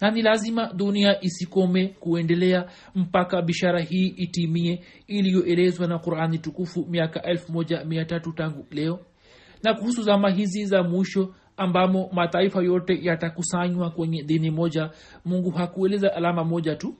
na 0.00 0.10
ni 0.10 0.22
lazima 0.22 0.72
dunia 0.72 1.20
isikome 1.20 1.88
kuendelea 1.88 2.64
mpaka 2.94 3.42
bishara 3.42 3.80
hii 3.80 4.06
itimie 4.06 4.80
iliyoelezwa 5.06 5.86
na 5.86 5.98
qurani 5.98 6.38
tukufu 6.38 6.86
miaka 6.90 7.20
13 7.20 8.32
tangu 8.34 8.66
leo. 8.70 9.00
Na 9.64 9.74
kuhusu 9.74 10.02
zama 10.02 10.30
hizi 10.30 10.64
za 10.64 10.82
mwisho 10.82 11.34
ambamo 11.56 12.08
mataifa 12.12 12.62
yote 12.62 12.98
yatakusanywa 13.02 13.90
kwenye 13.90 14.22
dini 14.22 14.50
moja 14.50 14.90
mungu 15.24 15.50
hakueleza 15.50 16.14
alama 16.14 16.44
moja 16.44 16.76
tu 16.76 16.94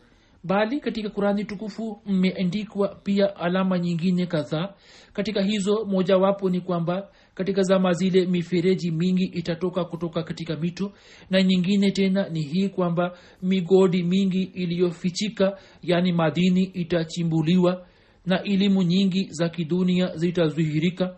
bali 0.44 0.80
katika 0.80 1.08
kurani 1.10 1.44
tukufu 1.44 2.02
mmeandikwa 2.06 2.88
pia 2.88 3.36
alama 3.36 3.78
nyingine 3.78 4.26
kadhaa. 4.26 4.74
Katika 5.12 5.42
hizo 5.42 5.84
mojawapo 5.84 6.50
ni 6.50 6.60
kwamba 6.60 7.08
katika 7.38 7.62
zama 7.62 7.92
zile 7.92 8.26
mifereji 8.26 8.90
mingi 8.90 9.24
itatoka 9.24 9.84
kutoka 9.84 10.22
katika 10.22 10.56
mito 10.56 10.92
na 11.30 11.42
nyingine 11.42 11.90
tena 11.90 12.28
ni 12.28 12.42
hii 12.42 12.68
kwamba 12.68 13.18
migodi 13.42 14.02
mingi 14.02 14.42
iliyofichika 14.42 15.58
yani 15.82 16.12
madini 16.12 16.62
itachimbuliwa 16.64 17.86
na 18.26 18.42
elimu 18.42 18.82
nyingi 18.82 19.28
za 19.30 19.48
kidunia 19.48 20.16
zitadhihirika 20.16 21.16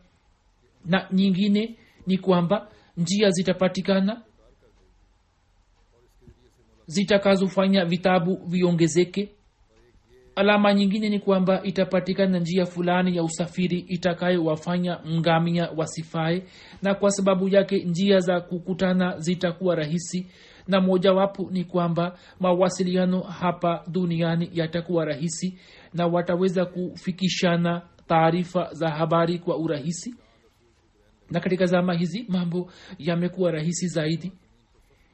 na 0.85 1.09
nyingine 1.13 1.77
ni 2.07 2.19
kwamba 2.19 2.69
njia 2.97 3.31
zitapatikana 3.31 4.23
zitakazofanya 6.87 7.85
vitabu 7.85 8.37
viongezeke 8.47 9.33
alama 10.37 10.75
nyingine 10.75 11.09
ni 11.09 11.19
kwamba 11.21 11.63
itapatikana 11.63 12.39
njia 12.39 12.67
fulani 12.67 13.17
ya 13.17 13.23
usafiri 13.23 13.79
itakayowafanya 13.79 14.99
ngamia 15.09 15.71
wasifae 15.77 16.43
na 16.83 16.95
kwa 16.95 17.11
sababu 17.11 17.49
yake 17.49 17.85
njia 17.85 18.19
za 18.19 18.41
kukutana 18.41 19.19
zitakuwa 19.19 19.75
rahisi 19.77 20.27
na 20.69 20.81
mojawapo 20.81 21.49
ni 21.51 21.65
kwamba 21.65 22.19
mawasiliano 22.41 23.21
hapa 23.21 23.85
duniani 23.89 24.51
yatakuwa 24.53 25.05
rahisi 25.05 25.59
na 25.95 26.07
wataweza 26.07 26.65
kufikishana 26.67 27.83
taarifa 28.09 28.69
za 28.75 28.89
habari 28.91 29.39
kwa 29.39 29.57
urahisi. 29.57 30.15
Na 31.31 31.41
katika 31.41 31.67
zama 31.67 31.95
hizi 31.95 32.27
mambo 32.29 32.71
yamekuwa 32.99 33.51
rahisi 33.51 33.87
zaidi. 33.89 34.33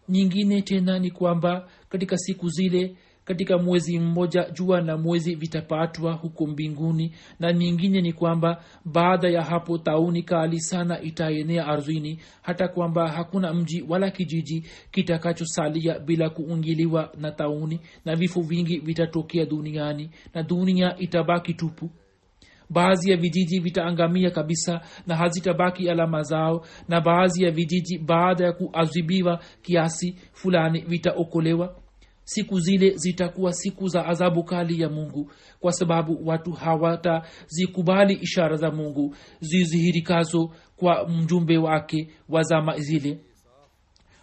Nyingine 0.08 0.62
tena 0.62 0.98
ni 0.98 1.10
kwamba 1.10 1.68
katika 1.88 2.16
siku 2.18 2.48
zile 2.48 2.96
katika 3.26 3.58
mwezi 3.58 3.98
mmoja 3.98 4.50
jua 4.50 4.80
na 4.80 4.96
mwezi 4.96 5.34
vitapatwa 5.34 6.12
huko 6.12 6.46
mbinguni. 6.46 7.14
Na 7.40 7.52
nyingine 7.52 8.00
ni 8.00 8.12
kwamba 8.12 8.64
baada 8.84 9.28
ya 9.28 9.42
hapo 9.42 9.78
tauni 9.78 10.22
kali 10.22 10.60
sana 10.60 11.00
itaenea 11.00 11.66
ardhini 11.66 12.18
hata 12.42 12.68
kwamba 12.68 13.08
hakuna 13.08 13.54
mji 13.54 13.84
wala 13.88 14.10
kijiji 14.10 14.64
kitakachosalia 14.90 15.98
bila 15.98 16.30
kuungiliwa 16.30 17.12
na 17.18 17.32
tauni 17.32 17.80
na 18.04 18.16
vifo 18.16 18.40
vingi 18.40 18.78
vitatokea 18.78 19.44
duniani 19.44 20.10
na 20.34 20.42
dunia 20.42 20.96
itabaki 20.98 21.54
tupu. 21.54 21.90
Baadhi 22.70 23.10
ya 23.10 23.16
vijiji 23.16 23.60
vitaangamia 23.60 24.30
kabisa 24.30 24.80
na 25.06 25.16
hazitabaki 25.16 25.90
alama 25.90 26.22
zao 26.22 26.66
na 26.88 27.00
baadhi 27.00 27.44
ya 27.44 27.50
vijiji 27.50 27.98
baada 27.98 28.44
ya 28.44 28.52
kuadhibiwa 28.52 29.40
kiasi 29.62 30.16
fulani 30.32 30.80
vitaokolewa 30.80 31.76
siku 32.26 32.60
zile 32.60 32.90
zitakuwa 32.96 33.52
siku 33.52 33.88
za 33.88 34.06
adhabu 34.06 34.44
kali 34.44 34.80
ya 34.80 34.88
mungu 34.88 35.30
kwa 35.60 35.72
sababu 35.72 36.26
watu 36.28 36.52
hawatazikubali 36.52 38.14
ishara 38.14 38.56
za 38.56 38.70
mungu 38.70 39.14
zizihirikazo 39.40 40.50
kwa 40.76 41.08
mjumbe 41.08 41.58
wake 41.58 42.08
wa 42.28 42.42
zama 42.42 42.78
zile. 42.78 43.20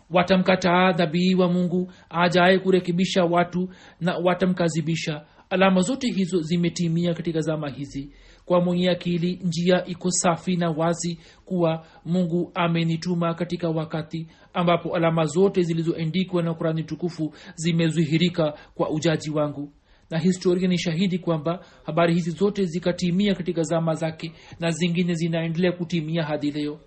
Watamkataa 0.10 0.92
dhabihi 0.92 1.36
wa 1.36 1.50
mungu 1.52 1.92
ajaye 2.10 2.60
kurekebisha 2.60 3.24
watu 3.26 3.70
na 4.02 4.18
watamkazibisha. 4.18 5.26
Alama 5.50 5.82
zote 5.82 6.08
hizo 6.12 6.42
zimetimia 6.42 7.14
katika 7.14 7.40
zama 7.40 7.70
hizi 7.70 8.14
kwa 8.46 8.62
mwenye 8.62 8.90
akili 8.90 9.40
njia 9.44 9.86
iko 9.86 10.12
safi 10.12 10.56
na 10.56 10.70
wazi 10.70 11.20
kuwa 11.46 11.86
mungu 12.06 12.52
amenituma 12.56 13.34
katika 13.34 13.70
wakati 13.70 14.28
ambapo 14.54 14.96
alama 14.96 15.26
zote 15.26 15.62
zilizoendikwa 15.62 16.44
na 16.44 16.54
kurani 16.54 16.84
tukufu 16.84 17.34
zimezihirika 17.56 18.54
kwa 18.76 18.90
ujaji 18.90 19.30
wangu. 19.30 19.72
Na 20.10 20.20
historia 20.20 20.68
ni 20.68 20.78
shahidi 20.78 21.20
kwamba 21.20 21.66
habari 21.86 22.14
hizi 22.14 22.32
zote 22.32 22.66
zikatimia 22.66 23.36
katika 23.36 23.64
zama 23.64 23.94
zake 23.94 24.32
na 24.60 24.72
zingine 24.72 25.14
zinaendelea 25.14 25.72
kutimia 25.72 26.24
hadi 26.24 26.52
leo. 26.52 26.80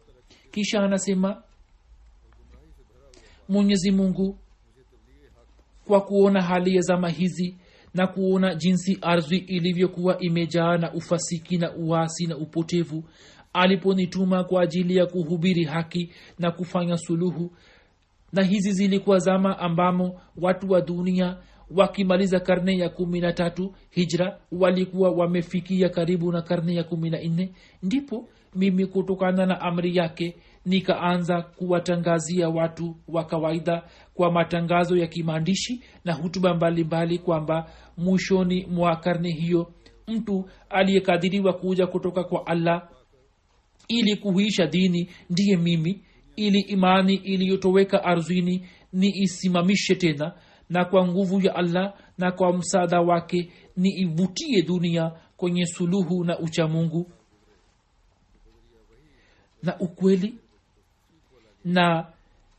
Kisha 0.51 0.81
anasema 0.83 1.42
mwenyezi 3.49 3.90
mungu 3.90 4.38
kwa 5.87 6.01
kuona 6.01 6.42
hali 6.42 6.75
ya 6.77 6.81
zama 6.81 7.09
hizi 7.09 7.57
na 7.94 8.07
kuona 8.07 8.55
jinsi 8.55 8.99
ardhi 9.03 9.37
ilivyokuwa 9.37 10.18
imejaa 10.20 10.77
na 10.79 10.92
ufasiki 10.94 11.59
na 11.59 11.75
uasi 11.77 12.27
na 12.27 12.37
upotevu 12.37 13.05
aliponituma 13.53 14.44
kwa 14.44 14.62
ajili 14.62 14.96
ya 14.96 15.07
kuhubiri 15.07 15.64
haki 15.64 16.11
na 16.38 16.51
kufanya 16.51 16.96
suluhu. 16.96 17.51
Na 18.33 18.42
hizi 18.42 18.72
zilikuwa 18.72 19.18
zama 19.18 19.59
ambamo 19.59 20.20
watu 20.37 20.70
wa 20.72 20.81
dunia 20.81 21.37
wakimaliza 21.70 22.40
karne 22.40 22.79
ya 22.79 22.88
kumi 22.88 23.20
na 23.20 23.33
tatu 23.33 23.75
hijra 23.90 24.38
walikuwa 24.53 25.11
wamefikia 25.11 25.88
karibu 25.88 26.33
na 26.33 26.42
karne 26.42 26.75
ya 26.75 26.85
kumi 26.85 27.11
na 27.11 27.18
nne. 27.22 27.53
Ndipo 27.83 28.29
mimi 28.55 28.87
kutokana 28.87 29.46
na 29.46 29.61
amri 29.61 29.96
yake 29.96 30.37
nikaanza 30.66 31.42
kuwatangazia 31.42 32.48
watu 32.48 32.96
wa 33.09 33.24
kawaida 33.24 33.83
kwa 34.14 34.33
matangazo 34.33 34.96
ya 34.96 35.07
kimaandishi 35.07 35.83
na 36.05 36.12
hutuba 36.12 36.55
mbalimbali 36.55 37.18
kwamba 37.18 37.70
mwishoni 37.96 38.66
mwa 38.66 38.96
karne 38.96 39.31
hiyo 39.33 39.72
mtu 40.09 40.50
aliyekadiriwa 40.70 41.52
kuja 41.52 41.87
kutoka 41.87 42.24
kwa 42.24 42.46
allah 42.46 42.88
ili 43.88 44.16
kuhuisha 44.16 44.66
dini 44.66 45.11
ndiye 45.31 45.57
mimi 45.57 46.02
ili 46.37 46.61
imani 46.61 47.14
iliyotoweka 47.14 48.05
ardhini 48.05 48.66
ni 48.92 49.09
isimamishe 49.09 49.94
tena 49.94 50.33
na 50.70 50.85
kwa 50.85 51.09
nguvu 51.09 51.40
ya 51.40 51.55
allah 51.55 51.94
na 52.18 52.33
kwa 52.33 52.52
msaada 52.52 53.00
wake 53.00 53.52
ni 53.76 53.88
ivutie 53.90 54.62
dunia 54.62 55.12
kwenye 55.37 55.66
suluhu 55.66 56.24
na 56.24 56.38
uchamungu 56.38 57.11
na 59.62 59.79
ukweli 59.81 60.35
na 61.66 62.07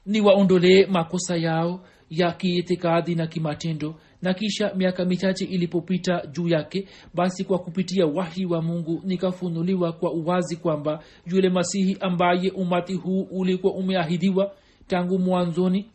niwaondolee 0.05 0.85
makosa 0.85 1.35
yao 1.35 1.79
ya 2.09 2.31
kiitikadi 2.31 3.15
na 3.15 3.27
kimatendo. 3.27 3.95
Na 4.21 4.33
kisha 4.33 4.73
miaka 4.75 5.05
michache 5.05 5.45
ilipopita 5.45 6.25
juu 6.31 6.47
yake 6.47 6.87
basi 7.13 7.43
kwa 7.43 7.59
kupitia 7.59 8.05
wahi 8.05 8.45
wa 8.45 8.61
mungu 8.61 9.01
nikafunuliwa 9.05 9.91
kwa 9.93 10.13
uwazi 10.13 10.55
kwamba 10.55 11.03
yule 11.25 11.49
masihi 11.49 11.97
ambaye 11.99 12.49
umati 12.51 12.93
huu 12.93 13.27
ulikuwa 13.31 13.73
umeahidiwa 13.73 14.51
tangu 14.87 15.19
mwanzoni 15.19 15.85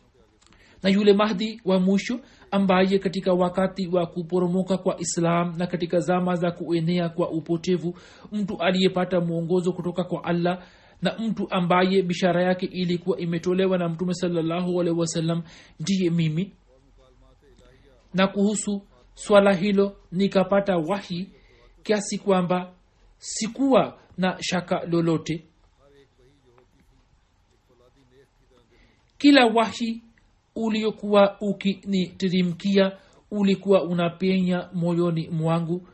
na 0.83 0.89
yule 0.89 1.13
mahdi 1.13 1.61
wa 1.65 1.79
mwisho 1.79 2.19
ambaye 2.51 2.99
katika 2.99 3.33
wakati 3.33 3.87
wa 3.87 4.05
kuporomoka 4.05 4.77
kwa 4.77 4.99
islam 4.99 5.53
na 5.57 5.67
katika 5.67 5.99
zama 5.99 6.35
za 6.35 6.51
kuenea 6.51 7.09
kwa 7.09 7.29
upotevu 7.31 7.95
mtu 8.31 8.57
aliyepata 8.59 9.19
mwongozo 9.21 9.73
kutoka 9.73 10.03
kwa 10.03 10.23
allah 10.23 10.63
na 11.01 11.17
mtu 11.19 11.47
ambaye 11.51 12.01
bishara 12.01 12.43
yake 12.43 12.65
ilikuwa 12.65 13.19
imetolewa 13.19 13.77
na 13.77 13.89
mtume 13.89 14.13
salallahu 14.13 14.81
alaihi 14.81 14.99
wasallam 14.99 15.43
ndiye 15.79 16.09
mimi. 16.09 16.53
Na 18.13 18.27
kuhusu 18.27 18.81
swala 19.13 19.53
hilo 19.53 19.95
nikapata 20.11 20.77
wahi 20.77 21.29
kiasi 21.83 22.17
kwamba 22.17 22.73
sikuwa 23.17 23.99
na 24.17 24.37
shaka 24.43 24.85
lolote. 24.85 25.45
Kila 29.17 29.45
wahi 29.45 30.01
uliokuwa 30.55 31.37
ukinitirimkia 31.41 32.97
ulikuwa 33.31 33.83
unapenya 33.83 34.69
moyoni 34.73 35.29
mwangu 35.29 35.87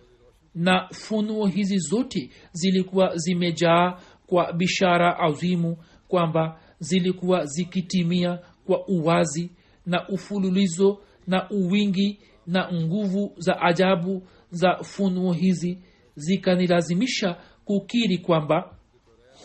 na 0.55 0.87
funuo 0.93 1.47
hizi 1.47 1.77
zote 1.77 2.29
zilikuwa 2.51 3.11
zimejaa 3.17 3.99
kwa 4.29 4.53
bishara 4.53 5.19
azimu 5.19 5.77
kwamba 6.07 6.59
zilikuwa 6.79 7.45
zikitimia 7.45 8.39
kwa 8.65 8.87
uwazi 8.87 9.51
na 9.85 10.07
ufululizo 10.09 11.01
na 11.27 11.49
uwingi 11.49 12.19
na 12.47 12.71
nguvu 12.73 13.33
za 13.37 13.61
ajabu 13.61 14.27
za 14.51 14.75
funuo 14.83 15.33
hizi 15.33 15.79
zikanilazimisha 16.15 17.37
kukiri 17.65 18.17
kwamba 18.17 18.75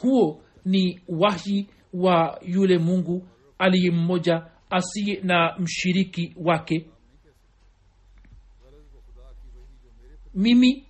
huo 0.01 0.43
ni 0.65 1.01
wahi 1.09 1.69
wa 1.93 2.41
yule 2.47 2.79
mungu 2.79 3.29
aliye 3.59 3.91
mmoja 3.91 4.47
asiye 4.71 5.21
na 5.23 5.57
mshiriki 5.59 6.35
wake. 6.37 6.87
Mimi 10.35 10.87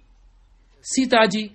sitaji 0.80 1.52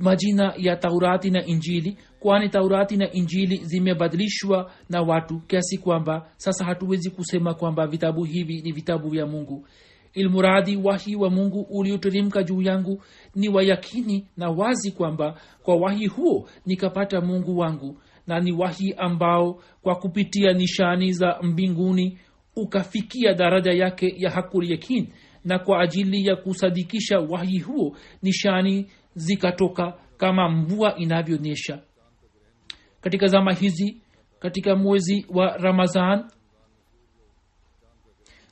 majina 0.00 0.54
ya 0.56 0.76
taurati 0.76 1.30
na 1.30 1.46
injili 1.46 1.98
kwani 2.20 2.48
taurati 2.48 2.96
na 2.96 3.12
injili 3.12 3.56
zimebadilishwa 3.56 4.70
na 4.90 5.02
watu 5.02 5.40
kiasi 5.40 5.78
kwamba 5.78 6.28
sasa 6.36 6.64
hatuwezi 6.64 7.10
kusema 7.10 7.54
kwamba 7.54 7.86
vitabu 7.86 8.24
hivi 8.24 8.62
ni 8.62 8.72
vitabu 8.72 9.08
vya 9.08 9.26
mungu. 9.26 9.66
Ilmuradi 10.14 10.76
wahi 10.76 11.16
wa 11.16 11.30
mungu 11.30 11.60
ulioteremka 11.70 12.42
juu 12.42 12.62
yangu 12.62 13.02
ni 13.34 13.48
wayakini 13.48 14.26
na 14.36 14.50
wazi 14.50 14.90
kwamba 14.90 15.40
kwa 15.62 15.76
wahi 15.76 16.06
huo 16.06 16.48
nikapata 16.66 17.20
mungu 17.20 17.58
wangu 17.58 17.98
na 18.26 18.40
ni 18.40 18.52
wahi 18.52 18.94
ambao 18.96 19.60
kwa 19.82 19.94
kupitia 19.94 20.52
nishani 20.52 21.12
za 21.12 21.38
mbinguni 21.42 22.18
ukafikia 22.56 23.34
daraja 23.34 23.72
yake 23.72 24.14
ya 24.16 24.30
hakul 24.30 24.70
yakin 24.70 25.08
na 25.44 25.58
kwa 25.58 25.80
ajili 25.82 26.26
ya 26.26 26.36
kusadikisha 26.36 27.18
wahi 27.18 27.58
huo 27.58 27.96
nishani 28.22 28.86
zikatoka 29.14 29.98
kama 30.16 30.48
mvua 30.48 30.96
inavyonyesha. 30.96 31.82
Katika 33.00 33.26
zama 33.26 33.52
hizi 33.52 34.02
katika 34.40 34.76
mwezi 34.76 35.26
wa 35.30 35.56
ramazan 35.56 36.30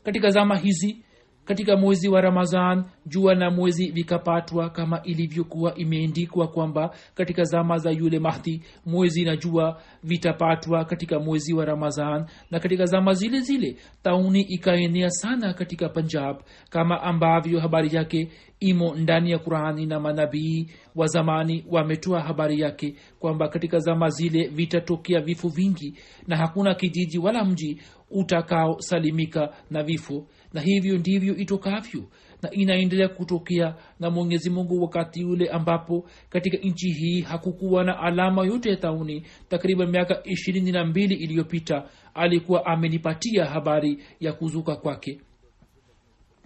katika 0.05 0.31
zama 0.31 0.57
hizi 0.59 1.05
katika 1.47 1.77
mwezi 1.77 2.09
wa 2.09 2.21
ramazan 2.21 2.85
jua 3.07 3.35
na 3.35 3.51
mwezi 3.51 3.91
vikapatwa 3.91 4.71
kama 4.71 5.03
ilivyokuwa 5.03 5.75
imeendikwa 5.75 6.49
kwamba 6.49 6.95
katika 7.15 7.45
zama 7.45 7.79
za 7.79 7.91
yule 7.91 8.19
mahdi 8.19 8.63
mwezi 8.87 9.25
na 9.25 9.37
jua 9.37 9.81
vitapatwa 10.03 10.85
katika 10.85 11.19
mwezi 11.21 11.55
wa 11.55 11.65
ramazan 11.65 12.27
na 12.51 12.61
katika 12.61 12.85
zama 12.87 13.13
zile 13.13 13.41
zile 13.41 13.77
tauni 14.03 14.41
ikaenea 14.41 15.11
sana 15.11 15.55
katika 15.55 15.89
punjab. 15.89 16.37
Kama 16.71 17.03
ambavyo 17.03 17.61
habari 17.61 17.97
yake 17.97 18.29
imo 18.61 18.95
ndani 18.95 19.31
ya 19.31 19.39
qurani 19.39 19.87
na 19.87 20.01
manabii 20.01 20.67
wa 20.95 21.07
zamani 21.07 21.65
wametoa 21.71 22.21
habari 22.21 22.61
yake 22.61 22.95
kwamba 23.19 23.49
katika 23.49 23.79
zama 23.79 24.09
zile 24.09 24.49
vitatokea 24.49 25.21
vifo 25.21 25.49
vingi 25.49 25.95
na 26.27 26.37
hakuna 26.37 26.75
kijiji 26.75 27.19
wala 27.19 27.45
mji 27.45 27.81
utakaosalimika 28.11 29.55
na 29.71 29.83
vifo 29.83 30.27
na 30.53 30.61
hivyo 30.61 30.99
ndivyo 30.99 31.37
itokavyo 31.37 32.05
na 32.43 32.51
inaendelea 32.51 33.09
kutokea 33.09 33.75
na 34.01 34.11
mwenyezi 34.11 34.51
mungu 34.51 34.83
wakati 34.83 35.25
ule 35.25 35.49
ambapo 35.49 36.09
katika 36.29 36.57
nchi 36.57 36.91
hii 36.93 37.21
hakukuwa 37.21 37.85
na 37.85 37.99
alama 37.99 38.47
yote 38.47 38.71
ya 38.71 38.77
tauni. 38.77 39.27
Takriban 39.49 39.91
miaka 39.91 40.23
ishirini 40.25 40.73
na 40.73 40.85
mbili 40.85 41.15
iliyopita 41.15 41.89
alikuwa 42.15 42.67
amenipatia 42.67 43.45
habari 43.45 43.99
ya 44.21 44.33
kuzuka 44.33 44.77
kwake. 44.77 45.21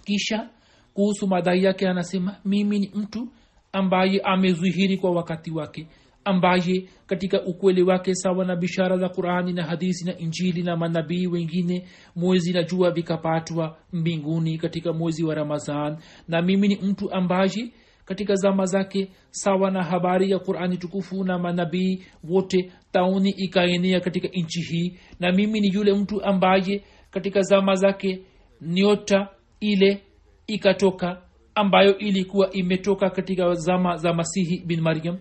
Kisha 0.04 0.50
kuhusu 0.94 1.26
madai 1.26 1.64
yake 1.64 1.88
anasema 1.88 2.36
mimi 2.44 2.78
ni 2.78 2.90
mtu 2.94 3.28
ambaye 3.72 4.20
amezwihiri 4.24 4.96
kwa 4.96 5.10
wakati 5.10 5.50
wake 5.50 5.86
ambaye 6.30 6.88
katika 7.06 7.42
ukweli 7.42 7.82
wake 7.82 8.14
sawa 8.14 8.44
na 8.44 8.56
bishara 8.56 8.96
za 8.96 9.08
qurani 9.08 9.52
na 9.52 9.64
hadisi 9.64 10.04
na 10.06 10.18
injili 10.18 10.62
na 10.62 10.76
manabii 10.76 11.26
wengine 11.26 11.86
mwezi 12.16 12.52
na 12.52 12.62
jua 12.62 12.90
vikapatwa 12.90 13.76
mbinguni 13.92 14.58
katika 14.58 14.92
mwezi 14.92 15.24
wa 15.24 15.34
ramazan 15.34 15.96
na 16.28 16.42
mimi 16.42 16.68
ni 16.68 16.76
mtu 16.76 17.12
ambaye 17.12 17.72
katika 18.04 18.34
zama 18.34 18.64
zake 18.64 19.08
sawa 19.30 19.70
na 19.70 19.82
habari 19.84 20.30
ya 20.30 20.38
qurani 20.38 20.76
tukufu 20.76 21.24
na 21.24 21.38
manabii 21.38 22.02
wote 22.24 22.72
tauni 22.92 23.30
ikaenea 23.36 24.00
katika 24.00 24.28
nchi 24.32 24.60
hii. 24.60 24.98
Na 25.20 25.32
mimi 25.32 25.60
ni 25.60 25.68
yule 25.74 25.92
mtu 25.94 26.22
ambaye 26.24 26.84
katika 27.10 27.40
zama 27.40 27.74
zake 27.74 28.20
nyota 28.62 29.28
ile 29.60 30.02
ikatoka 30.46 31.22
ambayo 31.54 31.98
ilikuwa 31.98 32.50
imetoka 32.52 33.10
katika 33.10 33.54
zama 33.54 33.96
za 33.96 34.12
masihi 34.12 34.62
bin 34.66 34.80
maryam 34.80 35.18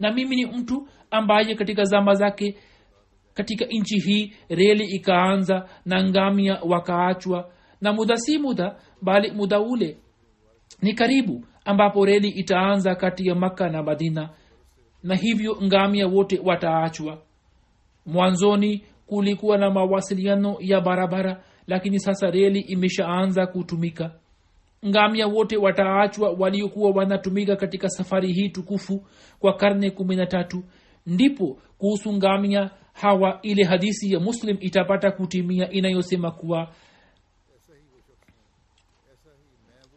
na 0.00 0.12
mimi 0.12 0.36
ni 0.36 0.46
mtu 0.46 0.88
ambaye 1.10 1.54
katika 1.54 1.84
zama 1.84 2.14
zake 2.14 2.56
katika 3.34 3.64
nchi 3.70 3.98
hii 4.00 4.32
reli 4.48 4.84
ikaanza 4.84 5.68
na 5.84 6.04
ngamia 6.04 6.60
wakaachwa. 6.62 7.50
Na 7.80 7.92
muda 7.92 8.16
si 8.16 8.38
muda 8.38 8.76
bali 9.02 9.30
muda 9.32 9.60
ule 9.60 9.98
ni 10.82 10.94
karibu 10.94 11.44
ambapo 11.64 12.04
reli 12.04 12.28
itaanza 12.28 12.94
kati 12.94 13.28
ya 13.28 13.34
makka 13.34 13.68
na 13.68 13.82
madina. 13.82 14.30
Na 15.02 15.14
hivyo 15.16 15.56
ngamia 15.62 16.06
wote 16.06 16.40
wataachwa. 16.44 17.22
Mwanzoni 18.06 18.84
kulikuwa 19.06 19.58
na 19.58 19.70
mawasiliano 19.70 20.56
ya 20.60 20.80
barabara 20.80 21.42
lakini 21.66 22.00
sasa 22.00 22.30
reli 22.30 22.60
imeshaanza 22.60 23.46
kutumika 23.46 24.10
ngamia 24.86 25.26
wote 25.26 25.56
wataachwa 25.56 26.30
waliokuwa 26.38 26.90
wanatumika 26.90 27.56
katika 27.56 27.88
safari 27.88 28.32
hii 28.32 28.48
tukufu 28.48 29.06
kwa 29.38 29.52
karne 29.56 29.90
kumi 29.90 30.16
na 30.16 30.26
tatu 30.26 30.64
ndipo 31.06 31.58
kuhusu 31.78 32.12
ngamia 32.12 32.70
hawa 32.92 33.38
ile 33.42 33.64
hadisi 33.64 34.12
ya 34.12 34.20
muslim 34.20 34.56
itapata 34.60 35.10
kutimia 35.10 35.70
inayosema 35.70 36.30
kuwa 36.30 36.72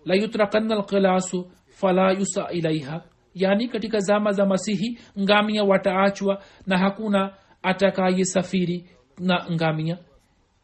layutrakana 0.06 0.76
lkilasu 0.76 1.52
fala 1.68 2.12
yusa 2.12 2.50
ilaiha. 2.52 3.04
Yaani 3.36 3.68
katika 3.68 4.00
zama 4.00 4.32
za 4.32 4.46
masihi 4.46 5.00
ngamia 5.20 5.64
wataachwa 5.64 6.44
na 6.68 6.78
hakuna 6.78 7.34
atakayesafiri 7.64 8.90
na 9.20 9.46
ngamia 9.52 9.98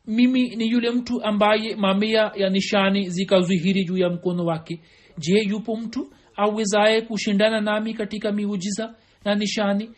mimi 0.07 0.55
ni 0.55 0.69
yule 0.69 0.91
mtu 0.91 1.23
ambaye 1.23 1.75
mamia 1.75 2.31
ya 2.35 2.49
nishani 2.49 3.09
zikazwihiri 3.09 3.83
juu 3.85 3.97
ya 3.97 4.09
mkono 4.09 4.45
wake. 4.45 4.79
Je 5.17 5.39
yupo 5.49 5.75
mtu 5.75 6.07
awezaye 6.35 7.01
kushindana 7.01 7.61
nami 7.61 7.93
katika 7.93 8.31
miujiza 8.31 8.95
na 9.25 9.35
nishani 9.35 9.89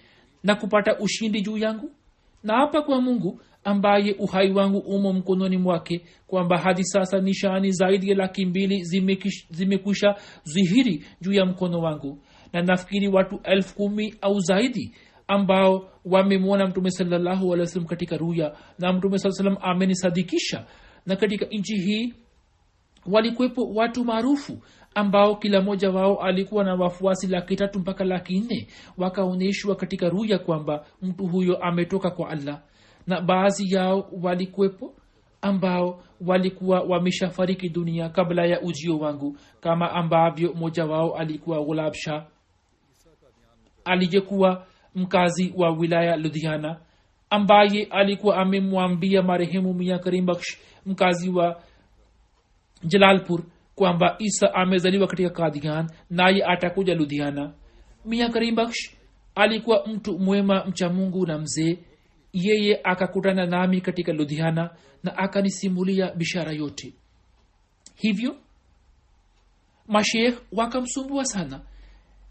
na 0.43 0.55
kupata 0.55 0.99
ushindi 0.99 1.41
juu 1.41 1.57
yangu? 1.57 1.91
Na 2.43 2.53
hapa 2.57 2.81
kwa 2.81 3.01
mungu 3.01 3.41
ambaye 3.63 4.15
uhai 4.19 4.51
wangu 4.51 4.77
umo 4.77 5.13
mkononi 5.13 5.57
mwake 5.57 6.01
kwamba 6.27 6.57
hadi 6.57 6.83
sasa 6.83 7.19
nishani 7.21 7.71
zaidi 7.71 8.09
ya 8.09 8.15
laki 8.15 8.45
mbili 8.45 8.83
zimekwisha 9.49 10.15
zihiri 10.43 11.03
juu 11.21 11.33
ya 11.33 11.45
mkono 11.45 11.79
wangu. 11.79 12.19
Na 12.53 12.61
nafikiri 12.61 13.07
watu 13.07 13.39
elfu 13.43 13.75
kumi 13.75 14.13
au 14.21 14.39
zaidi 14.39 14.91
ambao 15.29 15.89
wamemwona 16.05 16.67
mtume 16.67 16.91
salllahu 16.91 17.53
alehi 17.53 17.59
wa 17.59 17.65
sallam 17.67 17.87
katika 17.87 18.17
ruya. 18.17 18.55
Na 18.79 18.93
mtume 18.93 19.17
saa 19.19 19.31
salam 19.31 19.57
amenisadikisha. 19.61 20.65
Na 21.05 21.15
katika 21.15 21.45
nchi 21.45 21.75
hii 21.75 22.13
walikuwepo 23.05 23.61
watu 23.75 24.05
maarufu 24.05 24.61
ambao 24.95 25.35
kila 25.35 25.61
mmoja 25.61 25.89
wao 25.89 26.21
alikuwa 26.21 26.63
na 26.63 26.75
wafuasi 26.75 27.27
laki 27.27 27.55
tatu 27.55 27.79
mpaka 27.79 28.03
laki 28.03 28.39
nne. 28.39 28.67
Wakaonyeshwa 28.97 29.75
katika 29.75 30.09
ruya 30.09 30.39
kwamba 30.39 30.85
mtu 31.01 31.27
huyo 31.27 31.57
ametoka 31.57 32.11
kwa 32.11 32.29
allah. 32.29 32.61
Na 33.07 33.21
baadhi 33.21 33.73
yao 33.75 34.09
walikuwepo 34.21 34.93
ambao 35.41 36.03
walikuwa 36.27 36.79
wameshafariki 36.81 37.69
dunia 37.69 38.09
kabla 38.09 38.45
ya 38.45 38.61
ujio 38.61 38.97
wangu. 38.97 39.37
Kama 39.59 39.91
ambavyo 39.91 40.53
mmoja 40.53 40.85
wao 40.85 41.15
alikuwa 41.15 41.63
ghulab 41.65 41.93
shah. 41.93 42.25
Aliyekuwa 43.85 44.65
mkazi 44.95 45.54
wa 45.58 45.69
wilaya 45.71 46.17
ludhiana 46.17 46.82
ambaye 47.30 47.84
alikuwa 47.84 48.38
amemwambia 48.38 49.21
marehemu 49.23 49.73
mia 49.73 49.99
karim 49.99 50.25
baksh 50.25 50.58
mkazi 50.86 51.30
wa 51.30 51.63
jalalpur 52.84 53.43
kwamba 53.75 54.15
isa 54.19 54.54
amezaliwa 54.54 55.08
katika 55.08 55.30
kadhian 55.30 55.89
naye 56.10 56.43
atakuja 56.45 56.95
ludhiana. 56.95 57.54
Mia 58.06 58.30
karim 58.30 58.56
baksh 58.56 58.95
alikuwa 59.36 59.88
mtu 59.88 60.19
mwema 60.19 60.65
mcha 60.65 60.89
mungu 60.89 61.25
na 61.25 61.38
mzee. 61.38 61.78
Yeye 62.34 62.80
akakutana 62.84 63.45
nami 63.45 63.82
katika 63.82 64.13
ludhiana 64.13 64.69
na 65.04 65.17
akanisimulia 65.17 66.12
bishara 66.12 66.52
yote. 66.52 66.93
Hivyo 67.95 68.36
mashekh 69.88 70.41
wakamsumbua 70.52 71.25
sana 71.25 71.62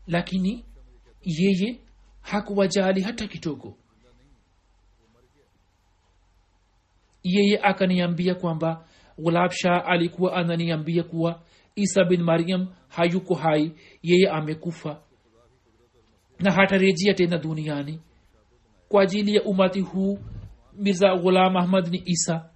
lakini 0.06 0.64
yeye 1.22 1.80
hakuwajali 2.30 3.00
hata 3.00 3.26
kidogo. 3.28 3.76
Yeye 7.22 7.58
akaniambia 7.62 8.34
kwamba 8.34 8.84
gulab 9.18 9.50
alikuwa 9.86 10.32
ananiambia 10.36 11.02
kuwa 11.02 11.42
isa 11.74 12.04
bin 12.04 12.22
maryam 12.22 12.68
hayuko 12.88 13.34
hai 13.34 13.72
yeye 14.02 14.28
amekufa 14.30 15.02
na 16.40 16.52
hatarejea 16.52 17.14
tena 17.14 17.38
duniani. 17.38 18.00
Kwa 18.88 19.02
ajili 19.02 19.34
ya 19.34 19.42
umati 19.42 19.80
huu 19.80 20.18
mirza 20.72 21.16
ghulam 21.16 21.56
ahmad 21.56 21.86
ni 21.88 22.02
isa 22.06 22.50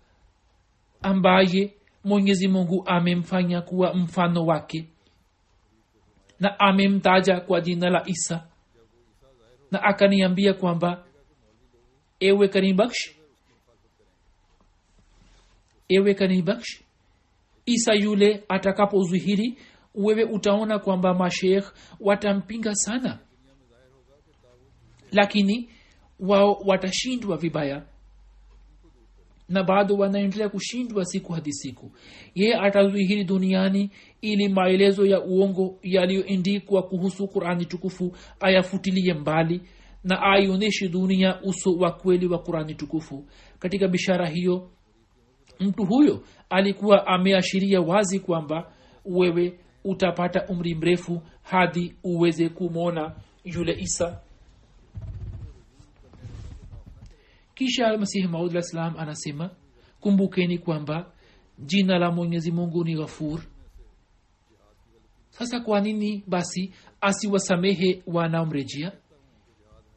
ambaye 1.02 1.74
mwenyezi 2.04 2.48
mungu 2.48 2.82
amemfanya 2.87 3.62
kuwa 3.62 3.94
mfano 3.94 4.46
wake 4.46 4.88
na 6.40 6.61
amemtaja 6.61 7.40
kwa 7.40 7.61
jina 7.61 7.90
la 7.90 8.02
isa 8.06 8.52
na 9.72 9.82
akaniambia 9.82 10.54
kwamba 10.54 11.04
ewe 12.20 12.48
kanibaksh 12.48 13.11
ewe 15.88 16.14
kanibaksh 16.14 16.80
isa 17.66 17.94
yule 17.94 18.44
atakapozuhiri 18.48 19.58
wewe 19.94 20.24
utaona 20.24 20.78
kwamba 20.78 21.14
mashekh 21.14 21.72
watampinga 22.00 22.74
sana 22.74 23.18
lakini 25.12 25.70
wao 26.20 26.52
watashindwa 26.66 27.37
vibaya 27.37 27.87
na 29.53 29.62
bado 29.65 29.95
wanaendelea 29.95 30.49
kushindwa 30.49 31.05
siku 31.05 31.33
hadi 31.33 31.53
siku. 31.53 31.93
Yeye 32.35 32.55
atadhihiri 32.55 33.25
duniani 33.25 33.91
ili 34.21 34.49
maelezo 34.49 35.07
ya 35.07 35.21
uongo 35.25 35.79
yaliyoendikwa 35.83 36.83
kuhusu 36.83 37.29
qurani 37.29 37.67
tukufu 37.67 38.17
ayafutilie 38.41 39.15
mbali 39.15 39.61
na 40.05 40.23
aionyeshe 40.23 40.88
dunia 40.88 41.41
uso 41.43 41.71
wa 41.73 41.91
kweli 41.91 42.27
wa 42.27 42.38
qurani 42.38 42.75
tukufu. 42.75 43.25
Katika 43.59 43.88
bishara 43.88 44.29
hiyo 44.29 44.71
mtu 45.61 45.85
huyo 45.85 46.23
alikuwa 46.51 47.07
ameashiria 47.07 47.81
wazi 47.81 48.21
kwamba 48.21 48.73
wewe 49.05 49.59
utapata 49.85 50.47
umri 50.49 50.75
mrefu 50.75 51.23
hadi 51.43 51.95
uweze 52.05 52.49
kumwona 52.49 53.15
yule 53.45 53.77
isa 53.81 54.21
kisha 57.64 57.87
almasihi 57.87 58.27
maud 58.29 58.51
alah 58.51 58.62
salam 58.62 58.94
anasema 58.98 59.51
kumbukeni 60.01 60.59
kwamba 60.59 61.12
jina 61.59 61.98
la 61.98 62.11
mwenyezi 62.11 62.53
mungu 62.53 62.85
ni 62.85 62.94
ghafur. 62.94 63.40
Sasa 65.31 65.61
kwa 65.61 65.81
nini 65.81 66.25
basi 66.27 66.72
asiwasamehe 67.01 68.03
wanaomrejea? 68.07 68.92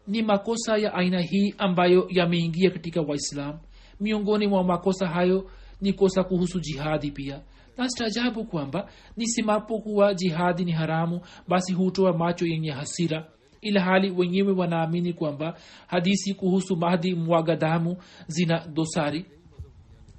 Ni 0.07 0.21
makosa 0.23 0.77
ya 0.77 0.93
aina 0.93 1.21
hii 1.21 1.53
ambayo 1.57 2.07
yameingia 2.09 2.69
katika 2.71 3.01
waislam. 3.01 3.59
Miongoni 3.99 4.47
mwa 4.47 4.63
makosa 4.63 5.07
hayo 5.07 5.51
ni 5.81 5.93
kosa 5.93 6.23
kuhusu 6.23 6.59
jihadi 6.59 7.11
pia. 7.11 7.41
Na 7.77 7.89
stajabu 7.89 8.45
kwamba 8.45 8.89
nisimapo 9.17 9.79
kuwa 9.79 10.13
jihadi 10.13 10.65
ni 10.65 10.71
haramu 10.71 11.21
basi 11.47 11.73
hutoa 11.73 12.17
macho 12.17 12.45
yenye 12.45 12.71
hasira 12.71 13.27
ila 13.65 13.81
hali 13.81 14.11
wenyewe 14.11 14.51
wanaamini 14.53 15.13
kwamba 15.13 15.57
hadisi 15.87 16.33
kuhusu 16.33 16.75
mahdi 16.75 17.15
mwaga 17.15 17.55
damu 17.55 17.97
zina 18.27 18.67
dosari. 18.67 19.25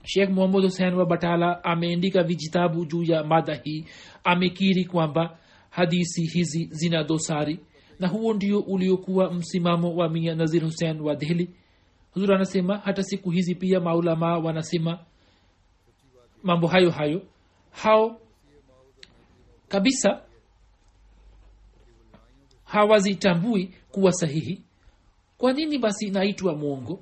Shekh 0.04 0.30
muhammad 0.30 0.62
husein 0.64 0.94
wa 0.94 1.06
batala 1.06 1.64
ameandika 1.64 2.22
vijitabu 2.22 2.84
juu 2.86 3.02
ya 3.02 3.24
mada 3.24 3.54
hii 3.64 3.84
amekiri 4.24 4.84
kwamba 4.84 5.38
hadisi 5.70 6.22
hizi 6.26 6.68
zina 6.70 7.04
dosari. 7.04 7.60
Na 7.98 8.08
huo 8.08 8.34
ndio 8.34 8.60
uliokuwa 8.60 9.32
msimamo 9.34 9.94
wa 9.96 10.08
mia 10.08 10.34
nazir 10.34 10.62
husein 10.64 11.00
wa 11.00 11.16
dehli 11.16 11.50
huzur 12.14 12.34
anasema 12.34 12.78
hata 12.78 13.02
siku 13.02 13.30
hizi 13.30 13.54
pia 13.54 13.80
maulamaa 13.80 14.38
wanasema 14.38 14.98
mambo 16.42 16.66
hayo 16.66 16.90
hayo. 16.90 17.22
Hao 17.70 18.20
kabisa 19.68 20.22
hawazitambui 22.66 23.70
kuwa 23.92 24.12
sahihi. 24.12 24.62
Kwa 25.38 25.52
nini 25.52 25.78
basi 25.78 26.10
naitwa 26.10 26.54
mwongo? 26.56 27.00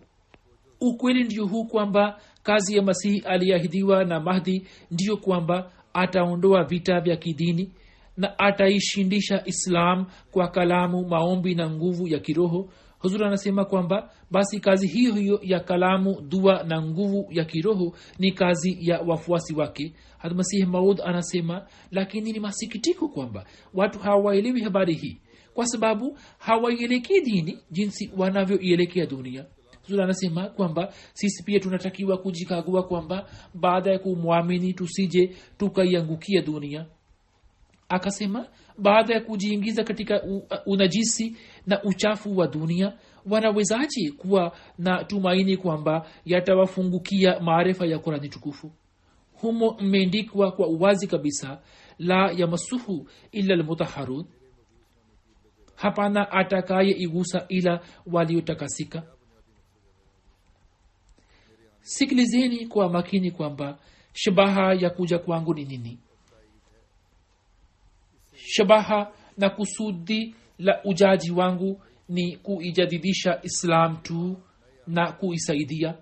Ukweli 0.81 1.25
ndio 1.25 1.47
huu 1.47 1.65
kwamba 1.65 2.21
kazi 2.43 2.77
ya 2.77 2.83
masihi 2.83 3.19
aliyeahidiwa 3.19 4.05
na 4.05 4.21
mahdi 4.21 4.67
ndiyo 4.91 5.17
kwamba 5.17 5.71
ataondoa 5.95 6.65
vita 6.65 7.01
vya 7.01 7.17
kidini 7.17 7.73
na 8.17 8.39
ataishindisha 8.39 9.43
islam 9.47 10.07
kwa 10.31 10.49
kalamu 10.49 11.09
maombi 11.09 11.55
na 11.55 11.71
nguvu 11.71 12.09
ya 12.09 12.19
kiroho. 12.19 12.69
Huzur 12.99 13.25
anasema 13.25 13.65
kwamba 13.65 14.11
basi 14.31 14.61
kazi 14.61 14.89
hiyo 14.89 15.15
hiyo 15.15 15.41
ya 15.43 15.61
kalamu 15.61 16.21
dua 16.21 16.63
na 16.63 16.83
nguvu 16.83 17.27
ya 17.31 17.45
kiroho 17.45 17.97
ni 18.19 18.33
kazi 18.33 18.77
ya 18.81 19.01
wafuasi 19.01 19.55
wake. 19.55 19.95
Hadmasihi 20.19 20.65
maud 20.67 21.01
anasema 21.05 21.67
lakini 21.91 22.33
ni 22.33 22.41
masikitiko 22.41 23.09
kwamba 23.09 23.45
watu 23.75 23.99
hawaelewi 23.99 24.61
habari 24.63 24.95
hii 24.95 25.19
kwa 25.55 25.67
sababu 25.67 26.19
hawaielekei 26.39 27.21
dini 27.21 27.59
jinsi 27.71 28.11
wanavyoielekea 28.17 29.07
dunia. 29.07 29.45
Zuri 29.89 30.03
anasema 30.03 30.49
kwamba 30.49 30.93
sisi 31.13 31.43
pia 31.45 31.61
tunatakiwa 31.61 32.19
kujikagua 32.19 32.83
kwamba 32.83 33.29
baada 33.55 33.91
ya 33.93 33.99
kumwamini 33.99 34.73
tusije 34.75 35.31
tukaiangukia 35.59 36.43
dunia. 36.43 36.87
Akasema 37.89 38.47
baada 38.79 39.15
ya 39.15 39.21
kujiingiza 39.21 39.85
katika 39.85 40.23
unajisi 40.67 41.37
na 41.67 41.83
uchafu 41.83 42.37
wa 42.37 42.47
dunia 42.47 42.93
wanawezaje 43.31 44.11
kuwa 44.11 44.57
na 44.79 45.05
tumaini 45.05 45.57
kwamba 45.57 46.07
yatawafungukia 46.25 47.41
maarifa 47.41 47.87
ya 47.87 47.99
kurani 47.99 48.29
tukufu? 48.29 48.73
Humo 49.35 49.77
mmeendikwa 49.81 50.53
kwa 50.53 50.67
uwazi 50.69 51.07
kabisa 51.07 51.61
la 51.99 52.31
yamasuhu 52.37 53.09
illa 53.33 53.57
lmutaharun 53.57 54.25
hapana 55.77 56.31
atakaye 56.31 56.91
igusa 56.91 57.45
ila 57.49 57.81
waliotakasika. 58.07 59.03
Sikilizeni 61.81 62.67
kwa 62.67 62.89
makini 62.91 63.31
kwamba 63.31 63.79
shabaha 64.13 64.75
ya 64.75 64.91
kuja 64.91 65.19
kwangu 65.19 65.55
ni 65.55 65.65
nini. 65.65 65.99
Shabaha 68.37 69.13
na 69.39 69.51
kusudi 69.51 70.35
la 70.59 70.81
ujaji 70.85 71.31
wangu 71.31 71.81
ni 72.09 72.37
kuijadidisha 72.37 73.41
islam 73.43 73.97
tu 73.97 74.37
na 74.87 75.13
kuisaidia. 75.13 75.95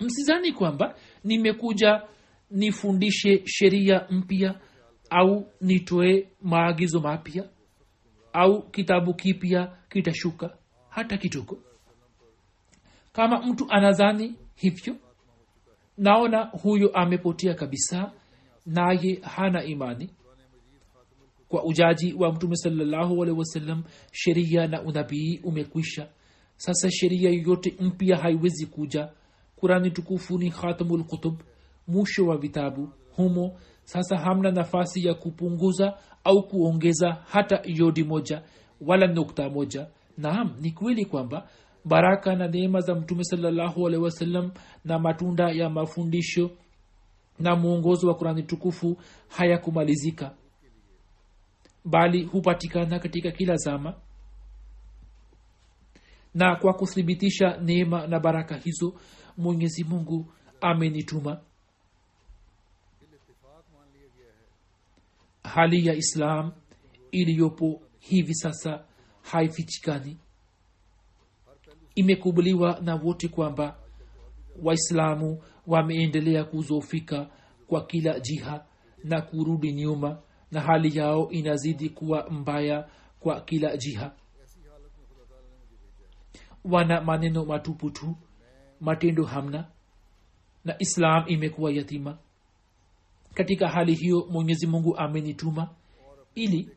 Msizani 0.00 0.52
kwamba 0.52 0.94
nimekuja 1.24 2.02
nifundishe 2.50 3.42
sheria 3.46 4.06
mpya 4.10 4.60
au 5.10 5.46
nitoe 5.60 6.28
maagizo 6.42 7.00
mapya 7.00 7.48
au 8.32 8.62
kitabu 8.70 9.14
kipya 9.14 9.76
kitashuka. 9.88 10.56
Hata 10.88 11.16
kidogo. 11.16 11.58
Kama 13.12 13.42
mtu 13.46 13.66
anazani 13.70 14.34
hivyo 14.54 14.96
naona 15.98 16.44
huyo 16.44 16.88
amepotea 16.96 17.54
kabisa 17.54 18.12
naye 18.66 19.18
hana 19.22 19.64
imani. 19.64 20.10
Kwa 21.48 21.64
ujaji 21.64 22.12
wa 22.14 22.32
mtume 22.32 22.56
salllahualhi 22.56 23.34
wasallam 23.38 23.84
sheria 24.12 24.66
na 24.66 24.82
unabii 24.82 25.40
umekwisha. 25.44 26.08
Sasa 26.56 26.90
sheria 26.90 27.30
yoyote 27.30 27.76
mpya 27.80 28.16
haiwezi 28.16 28.66
kuja. 28.66 29.08
Kurani 29.56 29.90
tukufu 29.90 30.38
ni 30.38 30.50
khatamulkutub 30.50 31.40
mwisho 31.88 32.26
wa 32.26 32.36
vitabu. 32.38 32.92
Humo 33.16 33.60
sasa 33.84 34.16
hamna 34.18 34.50
nafasi 34.50 35.06
ya 35.06 35.14
kupunguza 35.14 35.98
au 36.24 36.42
kuongeza 36.48 37.12
hata 37.12 37.60
yodi 37.64 38.04
moja 38.04 38.42
wala 38.80 39.06
nukta 39.06 39.50
moja. 39.50 39.86
Naam 40.18 40.56
ni 40.60 40.70
kweli 40.70 41.04
kwamba 41.04 41.48
baraka 41.84 42.34
na 42.36 42.48
neema 42.48 42.80
za 42.80 42.94
mtume 42.94 43.24
salallahu 43.24 43.86
alehi 43.86 44.02
wasallam 44.02 44.50
na 44.84 44.98
matunda 44.98 45.50
ya 45.50 45.70
mafundisho 45.70 46.50
na 47.38 47.56
mwongozo 47.56 48.08
wa 48.08 48.14
kurani 48.14 48.42
tukufu 48.42 48.96
hayakumalizika 49.28 50.34
bali 51.84 52.24
hupatikana 52.24 52.98
katika 52.98 53.30
kila 53.30 53.56
zama. 53.56 53.94
Na 56.34 56.56
kwa 56.56 56.74
kuthibitisha 56.74 57.56
neema 57.56 58.06
na 58.06 58.20
baraka 58.20 58.56
hizo 58.56 58.94
mwenyezi 59.36 59.84
mungu 59.84 60.26
amenituma 60.60 61.40
hali 65.54 65.86
ya 65.86 65.94
islam 65.94 66.52
iliyopo 67.10 67.80
hivi 67.98 68.34
sasa 68.34 68.84
haifichikani. 69.22 70.18
Imekubuliwa 71.94 72.80
na 72.80 72.94
wote 72.94 73.28
kwamba 73.28 73.78
waislamu 74.62 75.42
wameendelea 75.66 76.44
kuzofika 76.44 77.30
kwa 77.66 77.86
kila 77.86 78.20
jiha 78.20 78.64
na 79.04 79.20
kurudi 79.22 79.72
nyuma 79.72 80.22
na 80.50 80.60
hali 80.60 80.98
yao 80.98 81.30
inazidi 81.30 81.88
kuwa 81.88 82.30
mbaya 82.30 82.88
kwa 83.20 83.40
kila 83.40 83.76
jiha. 83.76 84.12
Wana 86.64 87.00
maneno 87.00 87.44
matupu 87.44 87.90
tu 87.90 88.16
matendo 88.80 89.24
hamna 89.24 89.68
na 90.64 90.76
islam 90.78 91.24
imekuwa 91.26 91.72
yatima 91.72 92.18
katika 93.34 93.68
hali 93.68 93.94
hiyo 93.94 94.26
mwenyezi 94.30 94.66
mungu 94.66 94.96
amenituma 94.96 95.68
ili 96.34 96.68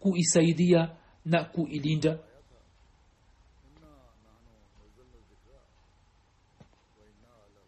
kuisaidia 0.00 0.96
na 1.24 1.44
kuilinda. 1.44 2.18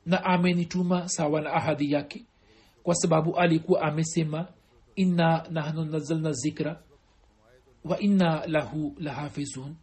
Na 0.07 0.25
amenituma 0.25 1.09
sawa 1.09 1.41
na 1.41 1.53
ahadi 1.53 1.93
yake 1.93 2.25
kwa 2.83 2.95
sababu 2.95 3.37
alikuwa 3.37 3.83
amesema 3.83 4.49
inna 4.97 5.47
nahnu 5.51 5.85
nazalna 5.85 6.33
zikra 6.33 6.83
wa 7.85 8.01
inna 8.01 8.47
lahu 8.47 8.97
lahafizun. 8.99 9.77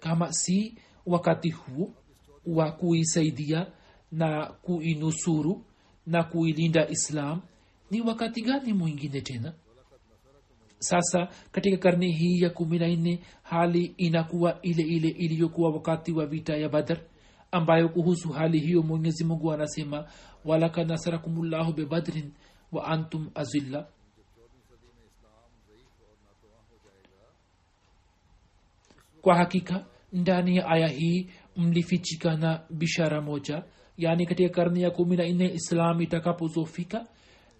Kama 0.00 0.32
si 0.32 0.78
wakati 1.06 1.50
huu 1.50 1.94
wa 2.46 2.72
kuisaidia 2.72 3.72
na 4.12 4.46
kuinusuru 4.46 5.64
na 6.06 6.24
kuilinda 6.24 6.88
islam 6.88 7.40
ni 7.90 8.00
wakati 8.00 8.42
gani 8.42 8.72
mwingine 8.72 9.20
tena? 9.20 9.52
Sasa 10.78 11.28
katika 11.52 11.76
karne 11.76 12.08
hii 12.12 12.40
ya 12.40 12.50
kumi 12.50 12.78
na 12.78 12.88
nne 12.88 13.20
hali 13.42 13.84
inakuwa 13.96 14.62
ile 14.62 14.82
ile 14.82 15.08
iliyokuwa 15.08 15.70
wakati 15.70 16.12
wa 16.12 16.26
vita 16.26 16.56
ya 16.56 16.68
badr 16.68 17.00
ambayo 17.50 17.88
kuhusu 17.88 18.28
hali 18.28 18.60
hiyo 18.60 18.82
mwenyezi 18.82 19.24
mungu 19.24 19.52
anasema 19.52 20.08
walakad 20.44 20.88
nasarakumullahu 20.88 21.72
bebadrin 21.72 22.32
wa 22.72 22.84
antum 22.86 23.30
azilla. 23.34 23.86
Kwa 29.22 29.34
hakika 29.36 29.86
ndani 30.12 30.56
ya 30.56 30.68
aya 30.68 30.88
hii 30.88 31.30
mlifichikana 31.56 32.62
bishara 32.70 33.20
moja 33.20 33.64
yaani 33.98 34.26
katika 34.26 34.48
karne 34.54 34.80
ya 34.80 34.90
kumi 34.90 35.16
na 35.16 35.28
nne 35.28 35.52
islam 35.54 36.00
itakapozofika 36.00 37.06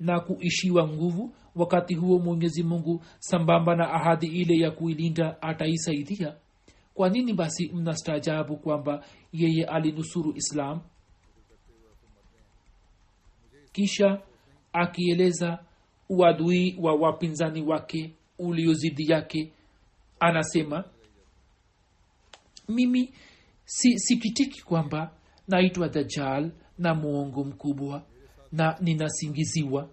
na 0.01 0.21
kuishiwa 0.21 0.89
nguvu 0.89 1.35
wakati 1.55 1.95
huo 1.95 2.19
mwenyezi 2.19 2.63
mungu 2.63 3.03
sambamba 3.19 3.77
na 3.77 3.91
ahadi 3.93 4.27
ile 4.27 4.57
ya 4.65 4.71
kuilinda 4.71 5.43
ataisaidia. 5.43 6.37
Kwa 6.95 7.09
nini 7.09 7.33
basi 7.33 7.69
mnastaajabu 7.75 8.57
kwamba 8.57 9.05
yeye 9.33 9.65
alinusuru 9.65 10.33
islam? 10.37 10.81
Kisha 13.73 14.21
akieleza 14.73 15.59
uadui 16.09 16.77
wa 16.81 16.95
wapinzani 16.95 17.63
wake 17.63 18.13
uliozidi 18.39 19.13
yake 19.13 19.53
anasema 20.21 20.85
mimi 22.69 23.13
si 23.65 23.99
sikitiki 23.99 24.63
kwamba 24.63 25.13
naitwa 25.49 25.89
dajal 25.89 26.51
na 26.79 26.95
mwongo 26.95 27.45
mkubwa 27.45 28.03
na 28.53 28.77
ninasingiziwa. 28.81 29.89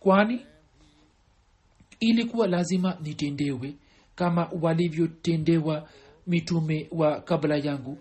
Kwani? 0.00 0.46
Ilikuwa 2.00 2.46
lazima 2.46 2.98
nitendewe 3.02 3.74
kama 4.14 4.50
walivyotendewa 4.62 5.88
mitume 6.26 6.88
wa 6.90 7.20
kabla 7.20 7.56
yangu 7.56 7.98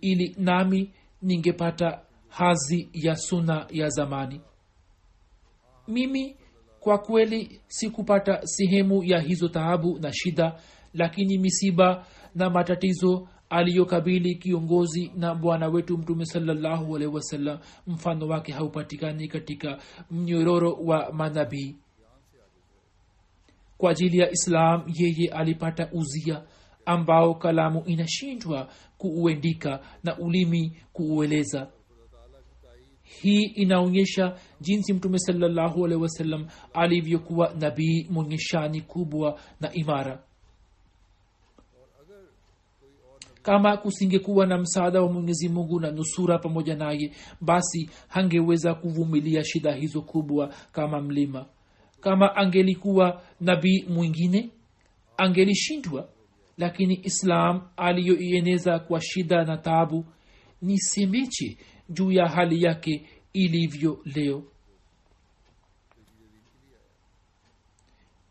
ili 0.00 0.34
nami 0.38 0.90
ningepata 1.22 2.00
hazi 2.28 2.88
ya 2.92 3.16
suna 3.16 3.66
ya 3.70 3.88
zamani. 3.88 4.40
Mimi 5.88 6.36
kwa 6.80 6.98
kweli 6.98 7.60
sikupata 7.68 8.40
sehemu 8.46 9.04
ya 9.04 9.20
hizo 9.20 9.48
taabu 9.48 9.98
na 9.98 10.12
shida 10.12 10.60
lakini 10.94 11.38
misiba 11.38 12.06
na 12.34 12.50
matatizo 12.50 13.28
aliyokabili 13.50 14.34
kiongozi 14.34 15.12
na 15.16 15.34
bwana 15.34 15.68
wetu 15.68 15.98
mtume 15.98 16.26
salallahu 16.26 16.96
alaihi 16.96 17.14
wasallam 17.14 17.58
mfano 17.86 18.26
wake 18.28 18.52
haupatikani 18.52 19.28
katika 19.28 19.78
mnyororo 20.10 20.72
wa 20.72 21.12
manabii. 21.12 21.76
Kwa 23.78 23.90
ajili 23.90 24.18
ya 24.18 24.30
islam 24.30 24.84
yeye 24.94 25.28
alipata 25.32 25.88
uzia 25.92 26.42
ambao 26.86 27.34
kalamu 27.34 27.82
inashindwa 27.86 28.68
kuuendika 28.98 29.80
na 30.04 30.18
ulimi 30.18 30.76
kuueleza. 30.92 31.68
Hii 33.02 33.42
inaonyesha 33.42 34.36
jinsi 34.60 34.92
mtume 34.92 35.18
salallahu 35.18 35.84
alaihi 35.84 36.02
wasallam 36.02 36.46
alivyokuwa 36.74 37.54
nabii 37.60 38.06
mwenye 38.10 38.38
shani 38.38 38.80
kubwa 38.80 39.40
na 39.60 39.72
imara 39.72 40.22
kama 43.46 43.76
kusingekuwa 43.76 44.46
na 44.46 44.58
msaada 44.58 45.02
wa 45.02 45.12
mwenyezi 45.12 45.48
mungu 45.48 45.80
na 45.80 45.90
nusura 45.90 46.38
pamoja 46.38 46.76
naye 46.76 47.12
basi 47.40 47.90
hangeweza 48.08 48.74
kuvumilia 48.74 49.44
shida 49.44 49.74
hizo 49.74 50.02
kubwa 50.02 50.54
kama 50.72 51.00
mlima. 51.00 51.46
Kama 52.00 52.36
angelikuwa 52.36 53.22
nabii 53.40 53.84
mwingine 53.88 54.50
angelishindwa. 55.16 56.08
Lakini 56.58 57.00
islam 57.04 57.62
aliyoieneza 57.76 58.78
kwa 58.78 59.00
shida 59.00 59.44
na 59.44 59.56
tabu 59.56 60.04
ni 60.62 60.78
semeche 60.78 61.56
juu 61.88 62.12
ya 62.12 62.28
hali 62.28 62.62
yake 62.62 63.06
ilivyo 63.32 63.98
leo. 64.04 64.42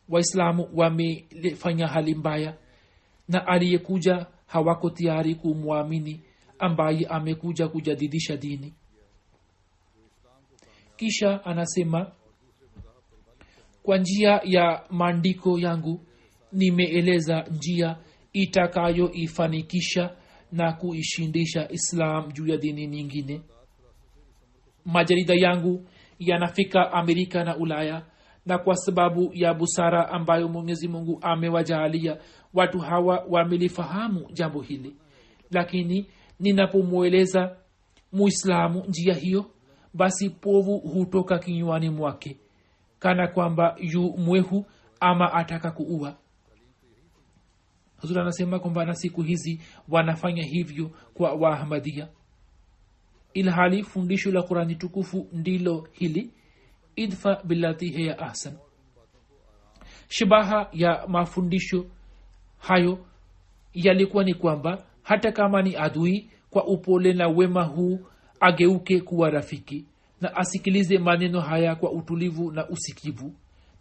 Waislamu 0.10 0.70
wamefanya 0.74 1.88
hali 1.88 2.16
mbaya 2.16 2.58
na 3.28 3.48
aliyekuja 3.48 4.26
hawako 4.46 4.90
tayari 4.90 5.36
kumwamini 5.36 6.22
ambaye 6.60 7.06
amekuja 7.10 7.68
kujadidisha 7.68 8.38
dini. 8.38 8.74
Kisha 10.98 11.46
anasema 11.46 12.12
kwa 13.84 13.98
njia 13.98 14.42
ya 14.44 14.84
maandiko 14.90 15.60
yangu 15.60 16.02
nimeeleza 16.52 17.42
njia 17.52 17.98
itakayoifanikisha 18.34 20.16
na 20.52 20.74
kuishindisha 20.74 21.72
islam 21.72 22.32
juu 22.32 22.48
ya 22.48 22.58
dini 22.58 22.88
nyingine. 22.88 23.42
Majarida 24.86 25.34
yangu 25.38 25.86
yanafika 26.20 26.92
amerika 26.94 27.44
na 27.44 27.58
ulaya 27.58 28.06
na 28.46 28.58
kwa 28.58 28.76
sababu 28.76 29.32
ya 29.34 29.54
busara 29.54 30.10
ambayo 30.10 30.48
mwenyezi 30.48 30.88
mungu 30.88 31.20
amewajaalia 31.22 32.18
watu 32.56 32.80
hawa 32.80 33.26
wamelifahamu 33.30 34.30
jambo 34.34 34.62
hili. 34.62 34.96
Lakini 35.52 36.08
ninapomweleza 36.40 37.58
muislamu 38.12 38.84
njia 38.88 39.14
hiyo 39.14 39.46
basi 39.94 40.30
povu 40.30 40.78
hutoka 40.78 41.40
kinywani 41.40 41.90
mwake 41.90 42.38
kana 43.00 43.28
kwamba 43.28 43.76
yu 43.80 44.02
mwehu 44.18 44.66
ama 45.00 45.34
ataka 45.34 45.72
kuua. 45.72 46.18
Hazur 47.98 48.20
anasema 48.20 48.60
kwamba 48.60 48.86
na 48.86 48.94
siku 48.96 49.22
hizi 49.22 49.62
wanafanya 49.90 50.44
hivyo 50.44 50.92
kwa 51.14 51.34
waahmadia 51.34 52.08
ilhali 53.34 53.84
fundisho 53.84 54.32
la 54.32 54.44
qurani 54.44 54.76
tukufu 54.76 55.28
ndilo 55.32 55.88
hili 55.92 56.34
idfa 56.96 57.42
billati 57.44 57.88
hiya 57.90 58.20
ahsan. 58.20 58.58
Shibaha 60.08 60.70
ya 60.74 61.08
mafundisho 61.08 61.86
hayo 62.58 63.06
yalikuwa 63.74 64.24
ni 64.24 64.34
kwamba 64.34 64.84
hata 65.04 65.32
kama 65.32 65.62
ni 65.62 65.76
adui 65.76 66.30
kwa 66.50 66.68
upole 66.68 67.14
na 67.14 67.28
wema 67.28 67.64
huu 67.64 68.00
ageuke 68.40 69.02
kuwa 69.02 69.30
rafiki 69.30 69.86
na 70.22 70.36
asikilize 70.36 70.98
maneno 70.98 71.42
haya 71.42 71.76
kwa 71.76 71.92
utulivu 71.92 72.52
na 72.52 72.70
usikivu. 72.70 73.34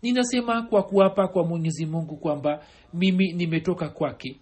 Ninasema 0.03 0.62
kwa 0.62 0.83
kuapa 0.83 1.29
kwa 1.29 1.45
mwenyezi 1.47 1.87
mungu 1.87 2.16
kwamba 2.16 2.64
mimi 2.95 3.33
nimetoka 3.33 3.89
kwake. 3.89 4.37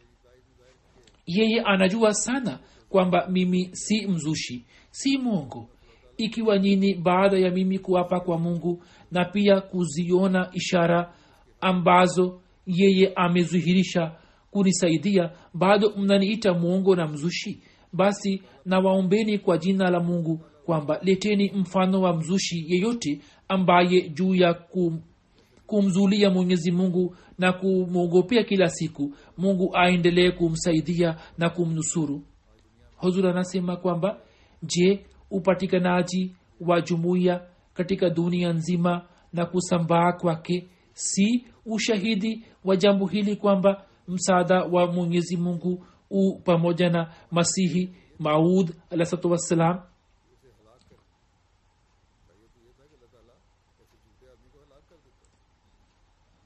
Yeye 1.27 1.61
anajua 1.61 2.15
sana 2.15 2.59
kwamba 2.89 3.27
mimi 3.31 3.69
si 3.73 4.07
mzushi 4.07 4.65
si 4.91 5.19
mwongo. 5.19 5.69
Ikiwa 6.17 6.59
nyini 6.59 6.95
baada 6.95 7.39
ya 7.39 7.51
mimi 7.51 7.79
kuapa 7.79 8.21
kwa 8.21 8.39
mungu 8.39 8.83
na 9.11 9.25
pia 9.25 9.61
kuziona 9.61 10.51
ishara 10.53 11.13
ambazo 11.61 12.41
yeye 12.67 13.13
amezuhirisha 13.17 14.13
kunisaidia 14.53 15.31
bado 15.55 15.93
mnaniita 15.97 16.53
mwongo 16.55 16.97
na 16.97 17.07
mzushi? 17.09 17.63
Basi 17.93 18.43
nawaombeni 18.65 19.39
kwa 19.39 19.59
jina 19.59 19.91
la 19.91 20.01
mungu 20.01 20.41
kwamba 20.65 20.99
leteni 21.03 21.53
mfano 21.55 22.01
wa 22.03 22.17
mzushi 22.17 22.65
yeyote 22.69 23.21
ambaye 23.49 24.09
juu 24.09 24.35
ya 24.35 24.55
kum, 24.55 25.01
kumzulia 25.67 26.31
mwenyezi 26.31 26.71
mungu 26.73 27.17
na 27.39 27.53
kumwogopea 27.53 28.45
kila 28.45 28.69
siku 28.69 29.15
mungu 29.39 29.77
aendelee 29.77 30.31
kumsaidia 30.31 31.17
na 31.39 31.51
kumnusuru. 31.51 32.23
Huzur 32.97 33.27
anasema 33.29 33.77
kwamba 33.77 34.21
je 34.63 35.07
upatikanaji 35.31 36.33
wa 36.61 36.81
jumuiya 36.81 37.47
katika 37.75 38.11
dunia 38.11 38.53
nzima 38.53 39.07
na 39.33 39.47
kusambaa 39.47 40.13
kwake 40.13 40.69
si 40.93 41.45
ushahidi 41.67 42.45
wa 42.65 42.77
jambo 42.77 43.07
hili 43.07 43.37
kwamba 43.37 43.85
msaada 44.13 44.65
wa 44.65 44.87
mwenyezi 44.93 45.37
mungu 45.37 45.87
u 46.11 46.39
pamoja 46.45 46.91
na 46.91 47.13
masihi 47.31 47.95
maud 48.19 48.75
alahsatu 48.91 49.31
wassalam. 49.31 49.81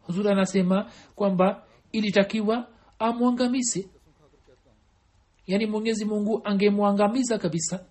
Huzuri 0.03 0.29
anasema 0.29 0.91
kwamba 1.15 1.63
ilitakiwa 1.93 2.69
amwangamize. 2.99 3.89
Yaani 5.47 5.67
mwenyezi 5.67 6.05
mungu 6.05 6.41
angemwangamiza 6.45 7.39
kabisa 7.39 7.85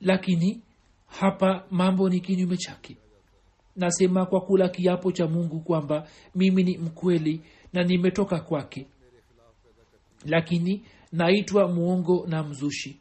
lakini 0.00 0.62
hapa 1.06 1.64
mambo 1.70 2.08
ni 2.08 2.20
kinyume 2.20 2.56
chake. 2.56 2.96
Nasema 3.76 4.26
kwa 4.26 4.40
kula 4.40 4.68
kiapo 4.68 5.12
cha 5.12 5.26
mungu 5.26 5.60
kwamba 5.60 6.08
mimi 6.34 6.62
ni 6.62 6.78
mkweli 6.78 7.40
na 7.72 7.82
nimetoka 7.82 8.40
kwake 8.40 8.86
lakini 10.24 10.84
naitwa 11.12 11.68
mwongo 11.68 12.26
na 12.28 12.42
mzushi. 12.42 13.00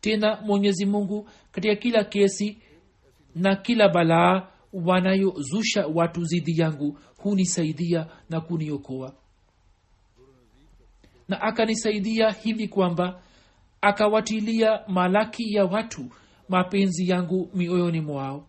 Tena 0.00 0.40
mwenyezi 0.40 0.86
mungu 0.86 1.28
katika 1.52 1.74
kila 1.76 2.04
kesi 2.04 2.58
na 3.34 3.56
kila 3.56 3.88
balaa 3.88 4.48
wanayozusha 4.72 5.86
watu 5.86 6.24
zidi 6.24 6.60
yangu 6.60 6.98
hunisaidia 7.18 8.06
na 8.30 8.40
kuniokoa. 8.40 9.12
Na 11.28 11.40
akanisaidia 11.42 12.30
hivi 12.30 12.68
kwamba 12.68 13.22
akawatilia 13.80 14.80
malaki 14.88 15.54
ya 15.54 15.64
watu 15.64 16.04
mapenzi 16.48 17.08
yangu 17.10 17.50
mioyoni 17.54 18.00
mwao 18.00 18.46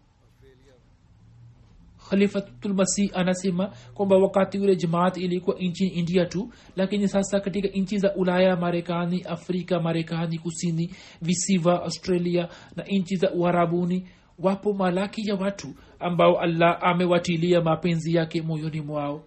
khalifatulmasih 2.10 3.12
anasema 3.14 3.74
kwamba 3.94 4.18
wakati 4.18 4.60
ule 4.60 4.76
jamaat 4.76 5.18
ilikuwa 5.18 5.56
nchini 5.60 5.90
india 5.90 6.26
tu 6.26 6.50
lakini 6.76 7.08
sasa 7.08 7.40
katika 7.40 7.68
nchi 7.68 7.98
za 7.98 8.16
ulaya 8.16 8.56
marekani 8.56 9.22
afrika 9.22 9.80
marekani 9.80 10.40
kusini 10.40 10.94
visiva 11.22 11.84
australia 11.84 12.50
na 12.76 12.84
nchi 12.84 13.16
za 13.16 13.32
uharabuni 13.32 14.08
wapo 14.40 14.74
malaki 14.74 15.30
ya 15.30 15.36
watu 15.36 15.68
ambao 16.00 16.40
allah 16.40 16.78
amewatilia 16.82 17.62
mapenzi 17.62 18.16
yake 18.16 18.42
moyoni 18.42 18.82
mwao. 18.82 19.24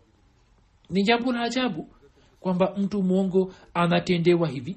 Ni 0.91 1.03
jambo 1.03 1.33
la 1.33 1.43
ajabu 1.43 1.89
kwamba 2.41 2.74
mtu 2.76 3.03
mwongo 3.03 3.53
anatendewa 3.74 4.49
hivi. 4.49 4.76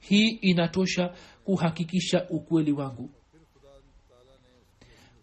Hii 0.00 0.28
inatosha 0.28 1.14
kuhakikisha 1.44 2.26
ukweli 2.30 2.72
wangu 2.72 3.10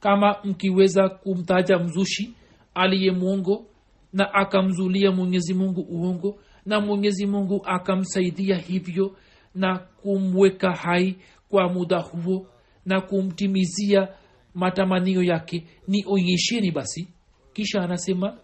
kama 0.03 0.35
mkiweza 0.43 1.09
kumtaja 1.09 1.79
mzushi 1.79 2.33
aliye 2.75 3.11
mwongo 3.11 3.65
na 4.13 4.33
akamzulia 4.33 5.11
mwenyezi 5.11 5.53
mungu 5.53 5.81
uongo 5.81 6.39
na 6.65 6.79
mwenyezi 6.79 7.25
mungu 7.25 7.61
akamsaidia 7.65 8.57
hivyo 8.57 9.15
na 9.55 9.77
kumweka 9.77 10.71
hai 10.71 11.15
kwa 11.49 11.69
muda 11.69 11.99
huo 11.99 12.47
na 12.85 13.01
kumtimizia 13.01 14.07
matamanio 14.53 15.23
yake 15.23 15.67
ni 15.87 16.03
onyesheni 16.07 16.71
basi. 16.71 17.07
Kisha 17.53 17.81
anasema 17.81 18.37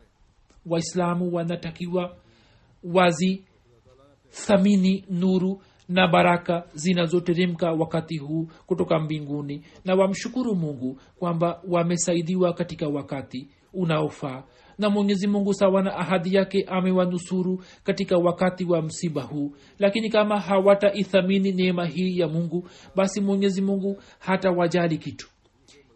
waislamu 0.66 1.34
wanatakiwa 1.36 2.18
wazi 2.84 3.44
thamini 4.30 5.06
nuru 5.10 5.62
na 5.90 6.08
baraka 6.08 6.64
zinazoteremka 6.74 7.72
wakati 7.72 8.18
huu 8.18 8.48
kutoka 8.66 9.00
mbinguni. 9.00 9.64
Na 9.86 9.96
wamshukuru 9.96 10.56
mungu 10.56 11.00
kwamba 11.20 11.62
wamesaidiwa 11.68 12.54
katika 12.54 12.88
wakati 12.88 13.48
unaofaa. 13.74 14.44
Na 14.78 14.90
mwenyezi 14.90 15.28
mungu 15.28 15.54
sawa 15.54 15.84
na 15.84 15.96
ahadi 15.98 16.36
yake 16.36 16.64
amewanusuru 16.68 17.64
katika 17.84 18.18
wakati 18.18 18.66
wa 18.66 18.82
msiba 18.82 19.22
huu. 19.22 19.52
Lakini 19.80 20.10
kama 20.10 20.40
hawataithamini 20.40 21.52
neema 21.52 21.86
hii 21.86 22.20
ya 22.20 22.28
mungu 22.28 22.68
basi 22.96 23.22
mwenyezi 23.22 23.62
mungu 23.62 23.98
hatawajali 24.20 24.98
kitu. 24.98 25.30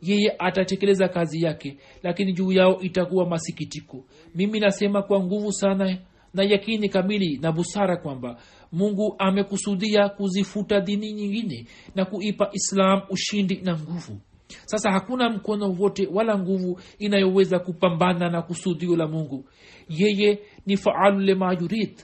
Yeye 0.01 0.35
atatekeleza 0.39 1.07
kazi 1.07 1.43
yake 1.45 1.77
lakini 2.03 2.33
juu 2.33 2.51
yao 2.51 2.79
itakuwa 2.81 3.25
masikitiko. 3.29 4.05
Mimi 4.35 4.59
nasema 4.59 5.01
kwa 5.01 5.19
nguvu 5.23 5.51
sana 5.51 5.97
na 6.33 6.43
yakini 6.43 6.89
kamili 6.89 7.37
na 7.37 7.51
busara 7.51 7.97
kwamba 7.97 8.37
mungu 8.73 9.15
amekusudia 9.19 10.09
kuzifuta 10.09 10.79
dini 10.81 11.13
nyingine 11.13 11.67
na 11.95 12.05
kuipa 12.05 12.49
islam 12.53 13.01
ushindi 13.09 13.61
na 13.61 13.73
nguvu. 13.79 14.17
Sasa 14.65 14.91
hakuna 14.91 15.29
mkono 15.29 15.75
wote 15.79 16.07
wala 16.13 16.37
nguvu 16.39 16.79
inayoweza 16.99 17.59
kupambana 17.59 18.29
na 18.29 18.41
kusudio 18.41 18.95
la 18.95 19.07
mungu. 19.07 19.45
Yeye 19.89 20.39
ni 20.65 20.77
faalu 20.77 21.19
lema 21.19 21.53
yurid. 21.53 21.97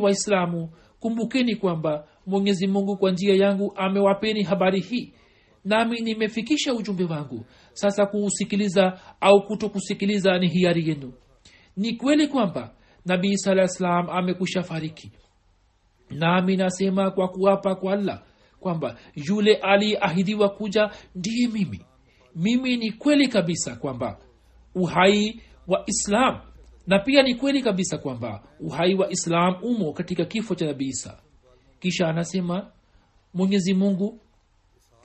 Waislamu 0.00 0.68
kumbukeni 1.00 1.56
kwamba 1.56 2.06
mwenyezi 2.26 2.66
mungu 2.66 2.96
kwa 2.96 3.10
njia 3.12 3.34
yangu 3.34 3.72
amewapeni 3.76 4.42
habari 4.42 4.80
hii. 4.80 5.12
Nami 5.64 6.00
nimefikisha 6.00 6.74
ujumbe 6.74 7.04
wangu. 7.04 7.44
Sasa 7.72 8.06
kuusikiliza 8.06 9.00
au 9.20 9.42
kuto 9.46 9.68
kusikiliza 9.68 10.38
ni 10.38 10.48
hiari 10.48 10.88
yenu. 10.88 11.12
Ni 11.76 11.92
kweli 11.94 12.28
kwamba 12.28 12.74
nabii 13.06 13.36
saa 13.36 13.66
salam 13.66 14.10
amekusha 14.10 14.62
fariki 14.62 15.12
nami 16.10 16.56
nasema 16.56 17.10
kwa 17.10 17.28
kuapa 17.28 17.74
kwa 17.74 17.92
allah 17.92 18.22
kwamba 18.60 18.96
yule 19.14 19.54
aliyeahidiwa 19.54 20.48
kuja 20.48 20.90
ndiye 21.14 21.48
mimi. 21.48 21.80
Mimi 22.36 22.76
ni 22.76 22.92
kweli 22.92 23.28
kabisa 23.28 23.76
kwamba 23.76 24.18
uhai 24.74 25.40
wa 25.68 25.82
islam 25.86 26.40
na 26.86 26.98
pia 26.98 27.22
ni 27.22 27.34
kweli 27.34 27.62
kabisa 27.62 27.98
kwamba 27.98 28.42
uhai 28.60 28.94
wa 28.94 29.10
islam 29.10 29.54
umo 29.62 29.92
katika 29.92 30.24
kifo 30.24 30.54
cha 30.54 30.66
nabii 30.66 30.88
isa. 30.88 31.18
Kisha 31.80 32.08
anasema 32.08 32.70
mwenyezi 33.34 33.74
mungu 33.74 34.20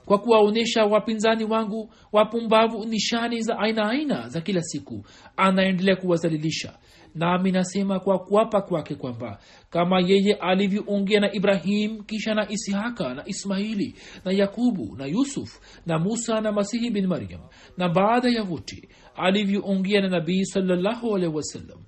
kwa 0.04 0.18
kuwaonyesha 0.18 0.84
wapinzani 0.84 1.44
wangu 1.44 1.92
wapumbavu 2.12 2.84
nishani 2.84 3.42
za 3.42 3.58
aina 3.58 3.90
aina 3.90 4.28
za 4.28 4.40
kila 4.40 4.62
siku 4.62 5.04
anaendelea 5.36 5.96
kuwazalilisha 5.96 6.78
nami 7.16 7.52
nasema 7.52 8.00
kwa 8.00 8.18
kuapa 8.18 8.62
kwake 8.62 8.94
kwamba 8.94 9.38
kama 9.70 10.00
yeye 10.00 10.34
alivyoongea 10.34 11.20
na 11.20 11.32
ibrahim 11.34 12.02
kisha 12.02 12.34
na 12.34 12.48
ishaka 12.50 13.14
na 13.14 13.28
ismaili 13.28 13.94
na 14.24 14.32
yakubu 14.32 14.96
na 14.96 15.06
yusuf 15.06 15.60
na 15.86 15.98
musa 15.98 16.40
na 16.40 16.52
masihi 16.52 16.90
bin 16.90 17.06
maryam 17.06 17.40
na 17.76 17.88
baada 17.88 18.28
ya 18.30 18.42
wote 18.42 18.88
alivyoongea 19.14 20.00
na 20.00 20.08
nabii 20.08 20.44
salllahu 20.44 21.16
alehi 21.16 21.32
wasallam 21.34 21.78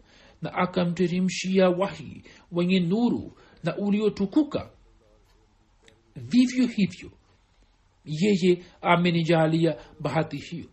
na 0.42 0.54
akamteremshia 0.54 1.68
wahi 1.70 2.22
wenye 2.52 2.80
nuru 2.80 3.32
na 3.64 3.76
uliotukuka 3.76 4.70
vivyo 6.16 6.66
hivyo 6.66 7.10
yeye 8.04 8.64
amenijalia 8.82 9.76
bahati 10.00 10.36
hiyo. 10.36 10.66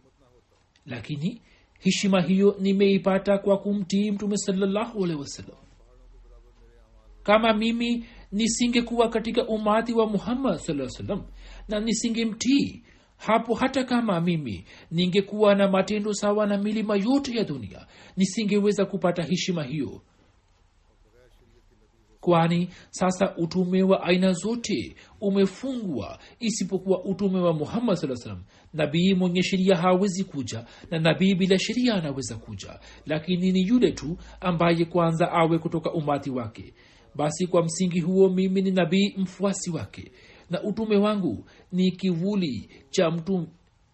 Lakini 0.85 1.41
heshima 1.85 2.21
hiyo 2.21 2.55
nimeipata 2.59 3.37
kwa 3.37 3.57
kumtii 3.57 4.11
mtume 4.11 4.37
salallahu 4.37 5.03
alehi 5.03 5.19
wasallam. 5.19 5.57
Kama 7.23 7.53
mimi 7.53 8.05
nisingekuwa 8.31 9.09
katika 9.09 9.47
umati 9.47 9.93
wa 9.93 10.07
muhammad 10.09 10.57
saa 10.57 10.89
salam 10.89 11.23
na 11.67 11.79
nisingemtii 11.79 12.83
hapo 13.17 13.53
hata 13.55 13.83
kama 13.83 14.21
mimi 14.21 14.65
ningekuwa 14.91 15.55
na 15.55 15.67
matendo 15.67 16.13
sawa 16.13 16.47
na 16.47 16.57
milima 16.57 16.95
yote 16.95 17.37
ya 17.37 17.43
dunia 17.43 17.87
nisingeweza 18.17 18.85
kupata 18.85 19.23
heshima 19.23 19.63
hiyo 19.63 20.01
kwani 22.25 22.69
sasa 22.89 23.35
utume 23.37 23.83
wa 23.83 24.03
aina 24.03 24.31
zote 24.33 24.95
umefungwa 25.21 26.19
isipokuwa 26.39 27.03
utume 27.05 27.39
wa 27.39 27.53
muhammad 27.53 27.95
saa 27.95 28.15
salam 28.15 28.43
nabii 28.73 29.13
mwenye 29.13 29.43
sheria 29.43 29.75
hawezi 29.75 30.23
kuja 30.23 30.65
na 30.91 30.99
nabii 30.99 31.35
bila 31.35 31.59
sheria 31.59 31.93
anaweza 31.95 32.35
kuja. 32.35 32.79
Lakini 33.05 33.51
ni 33.51 33.61
yule 33.67 33.91
tu 33.91 34.17
ambaye 34.41 34.85
kwanza 34.85 35.31
awe 35.31 35.59
kutoka 35.59 35.91
umati 35.93 36.29
wake. 36.31 36.73
Basi 37.15 37.47
kwa 37.47 37.63
msingi 37.63 37.99
huo 37.99 38.29
mimi 38.29 38.61
ni 38.61 38.71
nabii 38.71 39.13
mfuasi 39.17 39.71
wake. 39.71 40.11
Na 40.49 40.63
utume 40.63 40.97
wangu 40.97 41.45
ni 41.71 41.91
kivuli 41.91 42.69
cha 42.89 43.11
mtu 43.11 43.47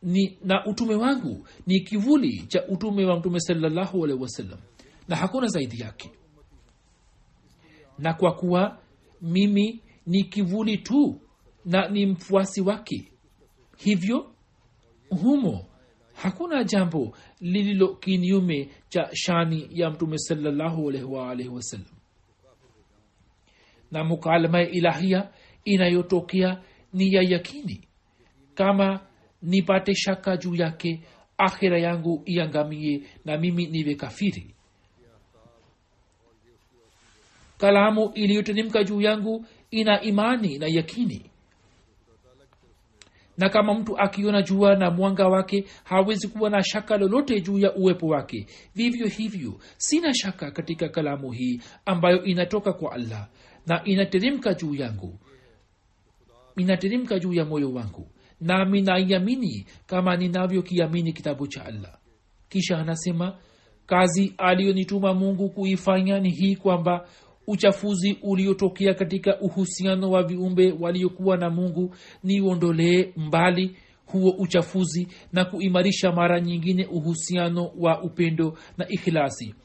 ni, 0.03 0.38
na 0.43 0.65
utume 0.65 0.95
wangu 0.95 1.47
ni 1.67 1.79
kivuli 1.79 2.45
cha 2.47 2.67
utume 2.67 3.05
wa 3.05 3.19
mtume 3.19 3.39
salallahu 3.39 4.03
alehi 4.05 4.19
wasallam. 4.21 4.59
Na 5.07 5.15
hakuna 5.15 5.47
zaidi 5.47 5.82
yake 5.82 6.11
na 8.02 8.14
kwa 8.14 8.36
kuwa 8.36 8.78
mimi 9.22 9.82
ni 10.08 10.24
kivuli 10.24 10.78
tu 10.78 11.22
na 11.66 11.89
ni 11.89 12.06
mfuasi 12.06 12.62
wake. 12.62 13.12
Hivyo 13.78 14.32
humo 15.10 15.66
hakuna 16.14 16.64
jambo 16.64 17.18
lililo 17.39 17.95
kinyume 17.95 18.70
cha 18.89 19.10
shani 19.14 19.68
ya 19.72 19.89
mtume 19.89 20.18
salallahu 20.18 20.89
alaihi 20.89 21.49
wasallam. 21.49 21.88
Na 23.91 24.04
mukalama 24.04 24.60
ya 24.60 24.70
ilahia 24.70 25.30
inayotokea 25.66 26.62
ni 26.93 27.14
ya 27.14 27.22
yakini. 27.22 27.88
Kama 28.56 28.99
nipate 29.41 29.95
shaka 29.95 30.38
juu 30.38 30.56
yake 30.56 31.02
akhira 31.38 31.80
yangu 31.80 32.22
iangamie 32.26 33.04
na 33.26 33.38
mimi 33.38 33.66
niwe 33.66 33.95
kafiri 33.95 34.56
kalamu 37.66 38.12
iliyoteremka 38.14 38.84
juu 38.84 39.01
yangu 39.01 39.45
ina 39.72 40.01
imani 40.01 40.57
na 40.57 40.68
yakini. 40.68 41.26
Na 43.38 43.49
kama 43.49 43.74
mtu 43.74 43.97
akiona 43.97 44.41
jua 44.41 44.76
na 44.76 44.91
mwanga 44.91 45.28
wake 45.28 45.66
hawezi 45.84 46.28
kuwa 46.28 46.49
na 46.49 46.64
shaka 46.64 46.97
lolote 46.97 47.41
juu 47.41 47.57
ya 47.59 47.76
uwepo 47.76 48.07
wake. 48.07 48.47
Vivyo 48.76 49.07
hivyo 49.07 49.59
sina 49.78 50.14
shaka 50.14 50.51
katika 50.51 50.89
kalamu 50.89 51.32
hii 51.32 51.62
ambayo 51.86 52.24
inatoka 52.24 52.74
kwa 52.74 52.91
allah 52.91 53.28
na 53.68 53.84
inateremka 53.84 54.53
juu 54.53 54.76
yangu. 54.76 55.20
Inateremka 56.57 57.20
juu 57.20 57.34
ya 57.34 57.45
moyo 57.45 57.74
wangu. 57.74 58.07
Nami 58.41 58.82
naiamini 58.82 59.66
kama 59.86 60.16
ninavyokiamini 60.18 61.14
kitabu 61.14 61.47
cha 61.47 61.66
allah. 61.66 61.97
Kisha 62.49 62.78
anasema 62.78 63.38
kazi 63.86 64.34
aliyonituma 64.38 65.14
mungu 65.14 65.49
kuifanya 65.49 66.20
ni 66.20 66.30
hii 66.30 66.55
kwamba 66.55 67.07
uchafuzi 67.52 68.18
uliotokea 68.22 68.93
katika 68.93 69.39
uhusiano 69.41 70.12
wa 70.12 70.24
viumbe 70.24 70.74
waliokuwa 70.80 71.38
na 71.38 71.49
mungu 71.49 71.95
niuondolee 72.24 73.14
mbali 73.18 73.76
huo 74.06 74.30
uchafuzi 74.39 75.08
na 75.34 75.45
kuimarisha 75.45 76.12
mara 76.12 76.41
nyingine 76.41 76.86
uhusiano 76.86 77.72
wa 77.80 78.04
upendo 78.04 78.58
na 78.78 78.88
ikhilasi 78.89 79.56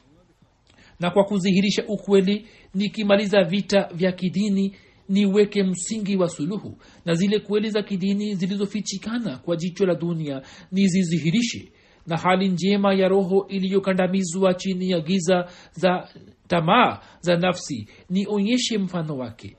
na 0.99 1.11
kwa 1.11 1.23
kudhihirisha 1.23 1.83
ukweli 1.87 2.47
nikimaliza 2.73 3.43
vita 3.43 3.89
vya 3.93 4.11
kidini 4.11 4.75
niweke 5.09 5.63
msingi 5.63 6.17
wa 6.17 6.29
suluhu 6.29 6.77
na 7.05 7.13
zile 7.13 7.39
kweli 7.39 7.69
za 7.69 7.83
kidini 7.83 8.35
zilizofichikana 8.35 9.37
kwa 9.37 9.55
jicho 9.55 9.85
la 9.85 9.95
dunia 9.95 10.41
nizidhihirishe 10.71 11.71
na 12.07 12.17
hali 12.17 12.49
njema 12.49 12.93
ya 12.93 13.07
roho 13.07 13.45
iliyokandamizwa 13.49 14.53
chini 14.53 14.89
ya 14.89 14.99
giza 14.99 15.47
za 15.71 16.09
tamaa 16.47 16.99
za 17.21 17.35
nafsi 17.37 17.87
nionyeshe 18.09 18.77
mfano 18.77 19.17
wake 19.17 19.57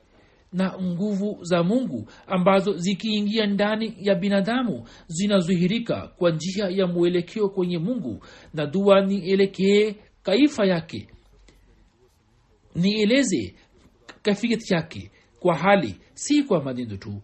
na 0.53 0.77
nguvu 0.81 1.37
za 1.43 1.63
mungu 1.63 2.09
ambazo 2.27 2.77
zikiingia 2.77 3.45
ndani 3.45 3.93
ya 3.99 4.15
binadamu 4.15 4.87
zinazihirika 5.07 6.07
kwa 6.17 6.31
njia 6.31 6.69
ya 6.69 6.87
mwelekeo 6.87 7.49
kwenye 7.49 7.77
mungu 7.77 8.23
na 8.53 8.65
dua 8.65 9.01
nielekee 9.01 9.95
kaifa 10.23 10.65
yake 10.65 11.07
nieleze 12.75 13.55
kafiyat 14.21 14.71
yake 14.71 15.11
kwa 15.39 15.55
hali 15.55 15.95
si 16.13 16.43
kwa 16.43 16.63
maneno 16.63 16.97
tu. 16.97 17.21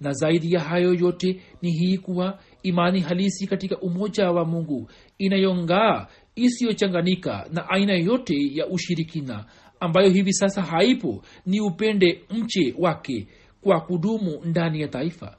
Na 0.00 0.12
zaidi 0.12 0.52
ya 0.52 0.60
hayo 0.60 0.94
yote 0.94 1.40
ni 1.62 1.70
hii 1.72 1.98
kuwa 1.98 2.38
imani 2.62 3.00
halisi 3.00 3.46
katika 3.46 3.78
umoja 3.78 4.30
wa 4.30 4.44
mungu 4.44 4.90
inayongaa 5.18 6.06
isiyochanganika 6.34 7.46
na 7.52 7.68
aina 7.70 7.92
yote 7.94 8.34
ya 8.54 8.66
ushirikina 8.66 9.44
ambayo 9.80 10.10
hivi 10.10 10.32
sasa 10.32 10.62
haipo 10.62 11.22
ni 11.46 11.60
upende 11.60 12.20
mche 12.30 12.74
wake 12.78 13.26
kwa 13.62 13.80
kudumu 13.80 14.40
ndani 14.44 14.80
ya 14.80 14.88
taifa. 14.88 15.36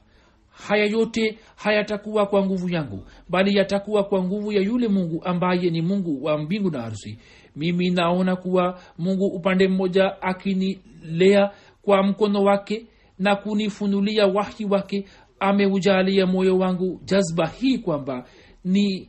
Haya 0.50 0.84
yote 0.84 1.38
hayatakuwa 1.56 2.26
kwa 2.26 2.46
nguvu 2.46 2.68
yangu 2.68 3.04
bali 3.28 3.56
yatakuwa 3.56 4.04
kwa 4.04 4.24
nguvu 4.24 4.52
ya 4.52 4.60
yule 4.62 4.88
mungu 4.88 5.24
ambaye 5.24 5.70
ni 5.70 5.82
mungu 5.82 6.24
wa 6.24 6.38
mbingu 6.38 6.70
na 6.70 6.84
ardhi. 6.84 7.18
Mimi 7.56 7.90
naona 7.90 8.36
kuwa 8.36 8.80
mungu 8.98 9.26
upande 9.26 9.68
mmoja 9.68 10.22
akinilea 10.22 11.50
kwa 11.82 12.02
mkono 12.02 12.42
wake 12.42 12.86
na 13.18 13.36
kunifunulia 13.36 14.26
wahi 14.26 14.64
wake 14.64 15.04
ameujalia 15.40 16.26
moyo 16.26 16.58
wangu 16.58 17.00
jazba 17.04 17.46
hii 17.46 17.78
kwamba 17.78 18.24
ni 18.64 19.08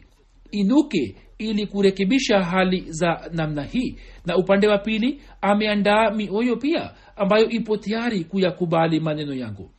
inuke 0.52 1.16
ili 1.38 1.68
kurekebisha 1.68 2.44
hali 2.44 2.86
za 2.88 3.30
namna 3.34 3.64
hii. 3.64 3.96
Na 4.26 4.38
upande 4.38 4.68
wa 4.68 4.78
pili 4.78 5.22
ameandaa 5.42 6.12
mioyo 6.12 6.56
pia 6.58 6.92
ambayo 7.16 7.50
ipo 7.50 7.78
tayari 7.78 8.24
kuyakubali 8.24 9.00
maneno 9.00 9.34
yangu. 9.34 9.70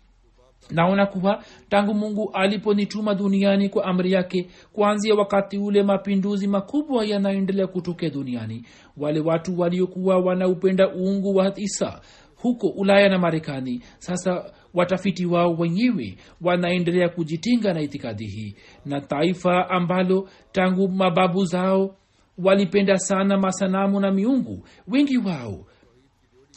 Naona 0.71 1.07
kuwa 1.07 1.45
tangu 1.69 1.95
mungu 1.95 2.31
aliponituma 2.33 3.15
duniani 3.15 3.69
kwa 3.69 3.85
amri 3.85 4.13
yake 4.13 4.47
kuanzia 4.73 5.15
wakati 5.15 5.59
ule 5.59 5.83
mapinduzi 5.83 6.47
makubwa 6.49 7.05
yanayoendelea 7.07 7.67
kutokea 7.67 8.11
duniani 8.11 8.65
wale 8.97 9.21
watu 9.21 9.59
waliokuwa 9.61 10.19
wanaupenda 10.19 10.95
uungu 10.95 11.37
wa 11.37 11.53
isa 11.61 12.01
huko 12.37 12.69
ulaya 12.69 13.09
na 13.09 13.19
marekani 13.19 13.83
sasa 13.99 14.45
watafiti 14.77 15.27
wao 15.27 15.55
wenyewe 15.55 16.17
wanaendelea 16.41 17.09
kujitinga 17.09 17.73
na 17.75 17.81
itikadi 17.81 18.27
hii. 18.27 18.55
Na 18.85 19.01
taifa 19.01 19.71
ambalo 19.71 20.29
tangu 20.53 20.89
mababu 20.89 21.45
zao 21.45 21.97
walipenda 22.39 22.99
sana 22.99 23.39
masanamu 23.39 24.01
na 24.01 24.11
miungu 24.13 24.65
wengi 24.89 25.17
wao 25.19 25.67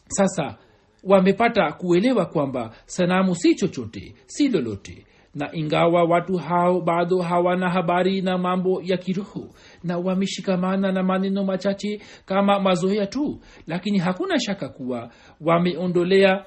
sasa 0.07 0.55
wamepata 1.03 1.71
kuelewa 1.71 2.25
kwamba 2.25 2.71
sanamu 2.85 3.35
si 3.35 3.55
chochote 3.55 4.13
si 4.25 4.49
lolote. 4.49 5.05
Na 5.35 5.49
ingawa 5.55 6.03
watu 6.03 6.37
hao 6.37 6.81
bado 6.81 7.21
hawana 7.21 7.69
habari 7.69 8.21
na 8.21 8.37
mambo 8.37 8.81
ya 8.83 8.97
kiroho 8.97 9.49
na 9.83 9.97
wameshikamana 9.97 10.91
na 10.91 11.03
maneno 11.03 11.43
machache 11.43 12.01
kama 12.25 12.59
mazoea 12.59 13.07
tu 13.07 13.39
lakini 13.67 13.97
hakuna 13.97 14.39
shaka 14.39 14.69
kuwa 14.69 15.11
wameondolea 15.41 16.45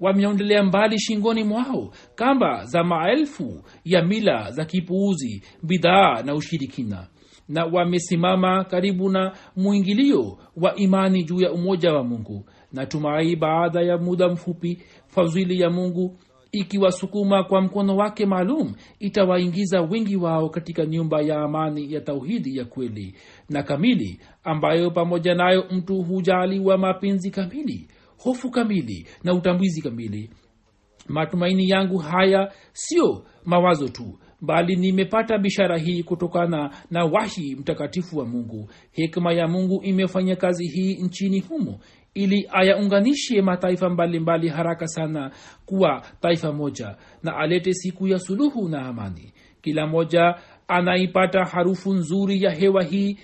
wameondolea 0.00 0.62
mbali 0.62 0.98
shingoni 1.00 1.44
mwao. 1.44 1.90
Kamba 2.14 2.64
za 2.64 2.84
maelfu 2.84 3.62
ya 3.84 4.02
mila 4.04 4.50
za 4.50 4.64
kipuuzi 4.64 5.42
bidhaa 5.62 6.22
na 6.22 6.34
ushirikina. 6.34 7.06
Na 7.48 7.64
wamesimama 7.64 8.64
karibu 8.64 9.08
na 9.10 9.32
mwingilio 9.56 10.38
wa 10.56 10.74
imani 10.76 11.24
juu 11.24 11.40
ya 11.40 11.52
umoja 11.52 11.92
wa 11.92 12.04
mungu. 12.04 12.44
Natumai 12.72 13.36
baada 13.36 13.80
ya 13.82 13.98
muda 13.98 14.28
mfupi 14.28 14.78
fadhili 15.06 15.60
ya 15.60 15.70
mungu 15.70 16.18
ikiwasukuma 16.52 17.44
kwa 17.44 17.60
mkono 17.60 17.96
wake 17.96 18.26
maalum 18.26 18.74
itawaingiza 18.98 19.80
wengi 19.82 20.16
wao 20.16 20.48
katika 20.48 20.86
nyumba 20.86 21.20
ya 21.20 21.40
amani 21.40 21.92
ya 21.92 22.00
tauhidi 22.00 22.56
ya 22.58 22.64
kweli. 22.64 23.14
Na 23.50 23.62
kamili 23.62 24.20
ambayo 24.44 24.90
pamoja 24.90 25.34
nayo 25.34 25.64
mtu 25.70 26.02
hujaliwa 26.02 26.78
mapenzi 26.78 27.30
kamili 27.30 27.88
hofu 28.18 28.50
kamili 28.50 29.06
na 29.24 29.34
utambuzi 29.34 29.82
kamili. 29.82 30.30
Matumaini 31.08 31.68
yangu 31.68 31.98
haya 31.98 32.52
sio 32.72 33.24
mawazo 33.44 33.88
tu 33.88 34.18
bali 34.40 34.76
nimepata 34.76 35.38
bishara 35.38 35.78
hii 35.78 36.02
kutokana 36.02 36.70
na 36.90 37.04
wahi 37.04 37.54
mtakatifu 37.56 38.18
wa 38.18 38.26
mungu. 38.26 38.70
Hikma 38.92 39.32
ya 39.32 39.48
mungu 39.48 39.80
imefanya 39.84 40.36
kazi 40.36 40.66
hii 40.68 40.94
nchini 40.94 41.40
humo 41.40 41.80
ili 42.14 42.48
ayaunganishe 42.52 43.42
mataifa 43.42 43.88
mbalimbali 43.90 44.20
mbali 44.20 44.48
haraka 44.56 44.86
sana 44.88 45.30
kuwa 45.66 46.02
taifa 46.20 46.52
moja 46.52 46.96
na 47.22 47.36
alete 47.36 47.72
siku 47.74 48.08
ya 48.08 48.18
suluhu 48.18 48.68
na 48.68 48.86
amani. 48.86 49.32
Kila 49.62 49.86
moja 49.86 50.34
anaipata 50.68 51.44
harufu 51.44 51.94
nzuri 51.94 52.42
ya 52.42 52.50
hewa 52.50 52.82
hii 52.82 53.18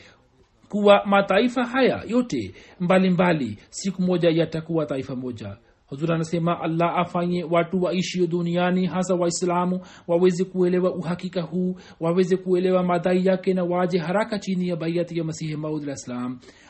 kuwa 0.72 1.02
mataifa 1.06 1.64
haya 1.64 2.02
yote 2.08 2.54
mbalimbali 2.80 3.44
mbali, 3.44 3.58
siku 3.70 4.02
moja 4.02 4.30
yatakuwa 4.30 4.86
taifa 4.86 5.16
moja. 5.16 5.56
Huzur 5.86 6.12
anasema 6.12 6.60
allah 6.60 6.98
afanye 6.98 7.44
watu 7.44 7.82
waishio 7.82 8.26
duniani 8.26 8.86
hasa 8.86 9.14
waislamu 9.14 9.80
waweze 10.08 10.44
kuelewa 10.44 10.94
uhakika 10.94 11.42
huu 11.42 11.76
waweze 12.00 12.36
kuelewa 12.36 12.82
madai 12.82 13.26
yake 13.26 13.54
na 13.54 13.64
waje 13.64 13.98
haraka 13.98 14.38
chini 14.38 14.68
ya 14.68 14.76
baiati 14.76 15.18
ya 15.18 15.24
masihi 15.24 15.56
maud 15.56 15.88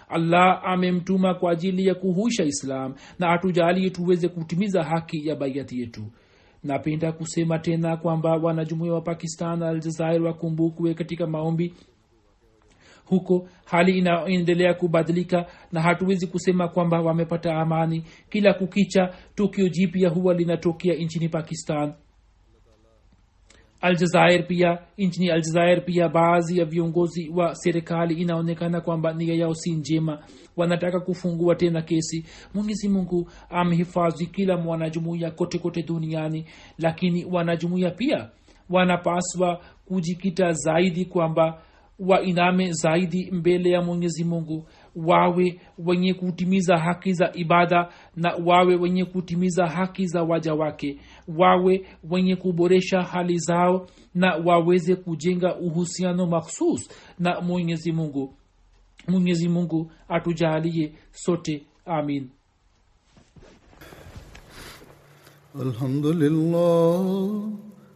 allah 0.09 0.61
amemtuma 0.65 1.35
kwa 1.35 1.53
ajili 1.53 1.87
ya 1.87 1.95
kuhuisha 1.95 2.45
islam 2.45 2.95
na 3.19 3.31
atujalie 3.31 3.91
tuweze 3.91 4.29
kutimiza 4.29 4.83
haki 4.85 5.29
ya 5.29 5.37
baiati 5.37 5.81
yetu. 5.81 6.03
Napenda 6.65 7.13
kusema 7.13 7.59
tena 7.59 7.97
kwamba 7.97 8.37
wanajumuia 8.37 8.93
wa 8.93 9.01
pakistan 9.01 9.59
na 9.59 9.69
aljazair 9.69 10.23
wakumbukwe 10.23 10.95
katika 10.95 11.27
maombi 11.27 11.75
huko 13.13 13.49
hali 13.65 13.99
inaendelea 13.99 14.75
kubadilika 14.75 15.47
na 15.73 15.83
hatuwezi 15.83 16.27
kusema 16.27 16.69
kwamba 16.69 17.01
wamepata 17.01 17.55
amani. 17.55 18.05
Kila 18.31 18.55
kukicha 18.55 19.15
tukio 19.35 19.69
jipya 19.69 20.09
huwa 20.11 20.35
linatokea 20.35 20.95
nchini 20.95 21.29
pakistan. 21.29 21.93
Aljazair 23.81 24.47
pia 24.47 24.79
nchini 24.99 25.31
aljazair 25.31 25.85
pia 25.85 26.09
baadhi 26.09 26.59
ya 26.59 26.65
viongozi 26.65 27.29
wa 27.29 27.55
serikali 27.55 28.15
inaonekana 28.15 28.81
kwamba 28.81 29.13
nia 29.13 29.35
yao 29.35 29.55
si 29.55 29.73
njema. 29.75 30.25
Wanataka 30.57 31.01
kufungua 31.01 31.55
tena 31.55 31.83
kesi. 31.83 32.25
Mwenyezi 32.55 32.89
mungu 32.89 33.31
amhifadhi 33.51 34.27
kila 34.27 34.57
mwanajumuiya 34.57 35.31
kote 35.31 35.59
kote 35.59 35.83
duniani. 35.83 36.45
Lakini 36.79 37.25
wanajumuiya 37.25 37.91
pia 37.91 38.29
wanapaswa 38.71 39.61
kujikita 39.85 40.53
zaidi 40.53 41.05
kwamba 41.05 41.63
wainame 42.07 42.73
zaidi 42.73 43.31
mbele 43.31 43.71
ya 43.71 43.83
mwenyezi 43.83 44.25
mungu 44.25 44.67
wawe 44.97 45.61
wenye 45.79 46.15
kutimiza 46.15 46.79
haki 46.79 47.13
za 47.13 47.31
ibada 47.35 47.89
na 48.17 48.35
wawe 48.35 48.77
wenye 48.77 49.05
kutimiza 49.05 49.67
haki 49.67 50.07
za 50.07 50.23
waja 50.23 50.55
wake 50.55 50.99
wawe 51.29 51.87
wenye 52.11 52.37
kuboresha 52.37 53.03
hali 53.03 53.39
zao 53.39 53.87
na 54.15 54.37
waweze 54.37 54.97
kujenga 54.97 55.57
uhusiano 55.57 56.27
makhsus 56.27 56.91
na 57.19 57.41
mwenyezi 57.41 57.93
mungu. 57.93 58.35
Mwenyezi 59.09 59.49
mungu 59.49 59.91
atujalie 60.09 60.93
sote 61.13 61.63
amin. 61.87 62.29
Alhamdulillah 65.61 67.43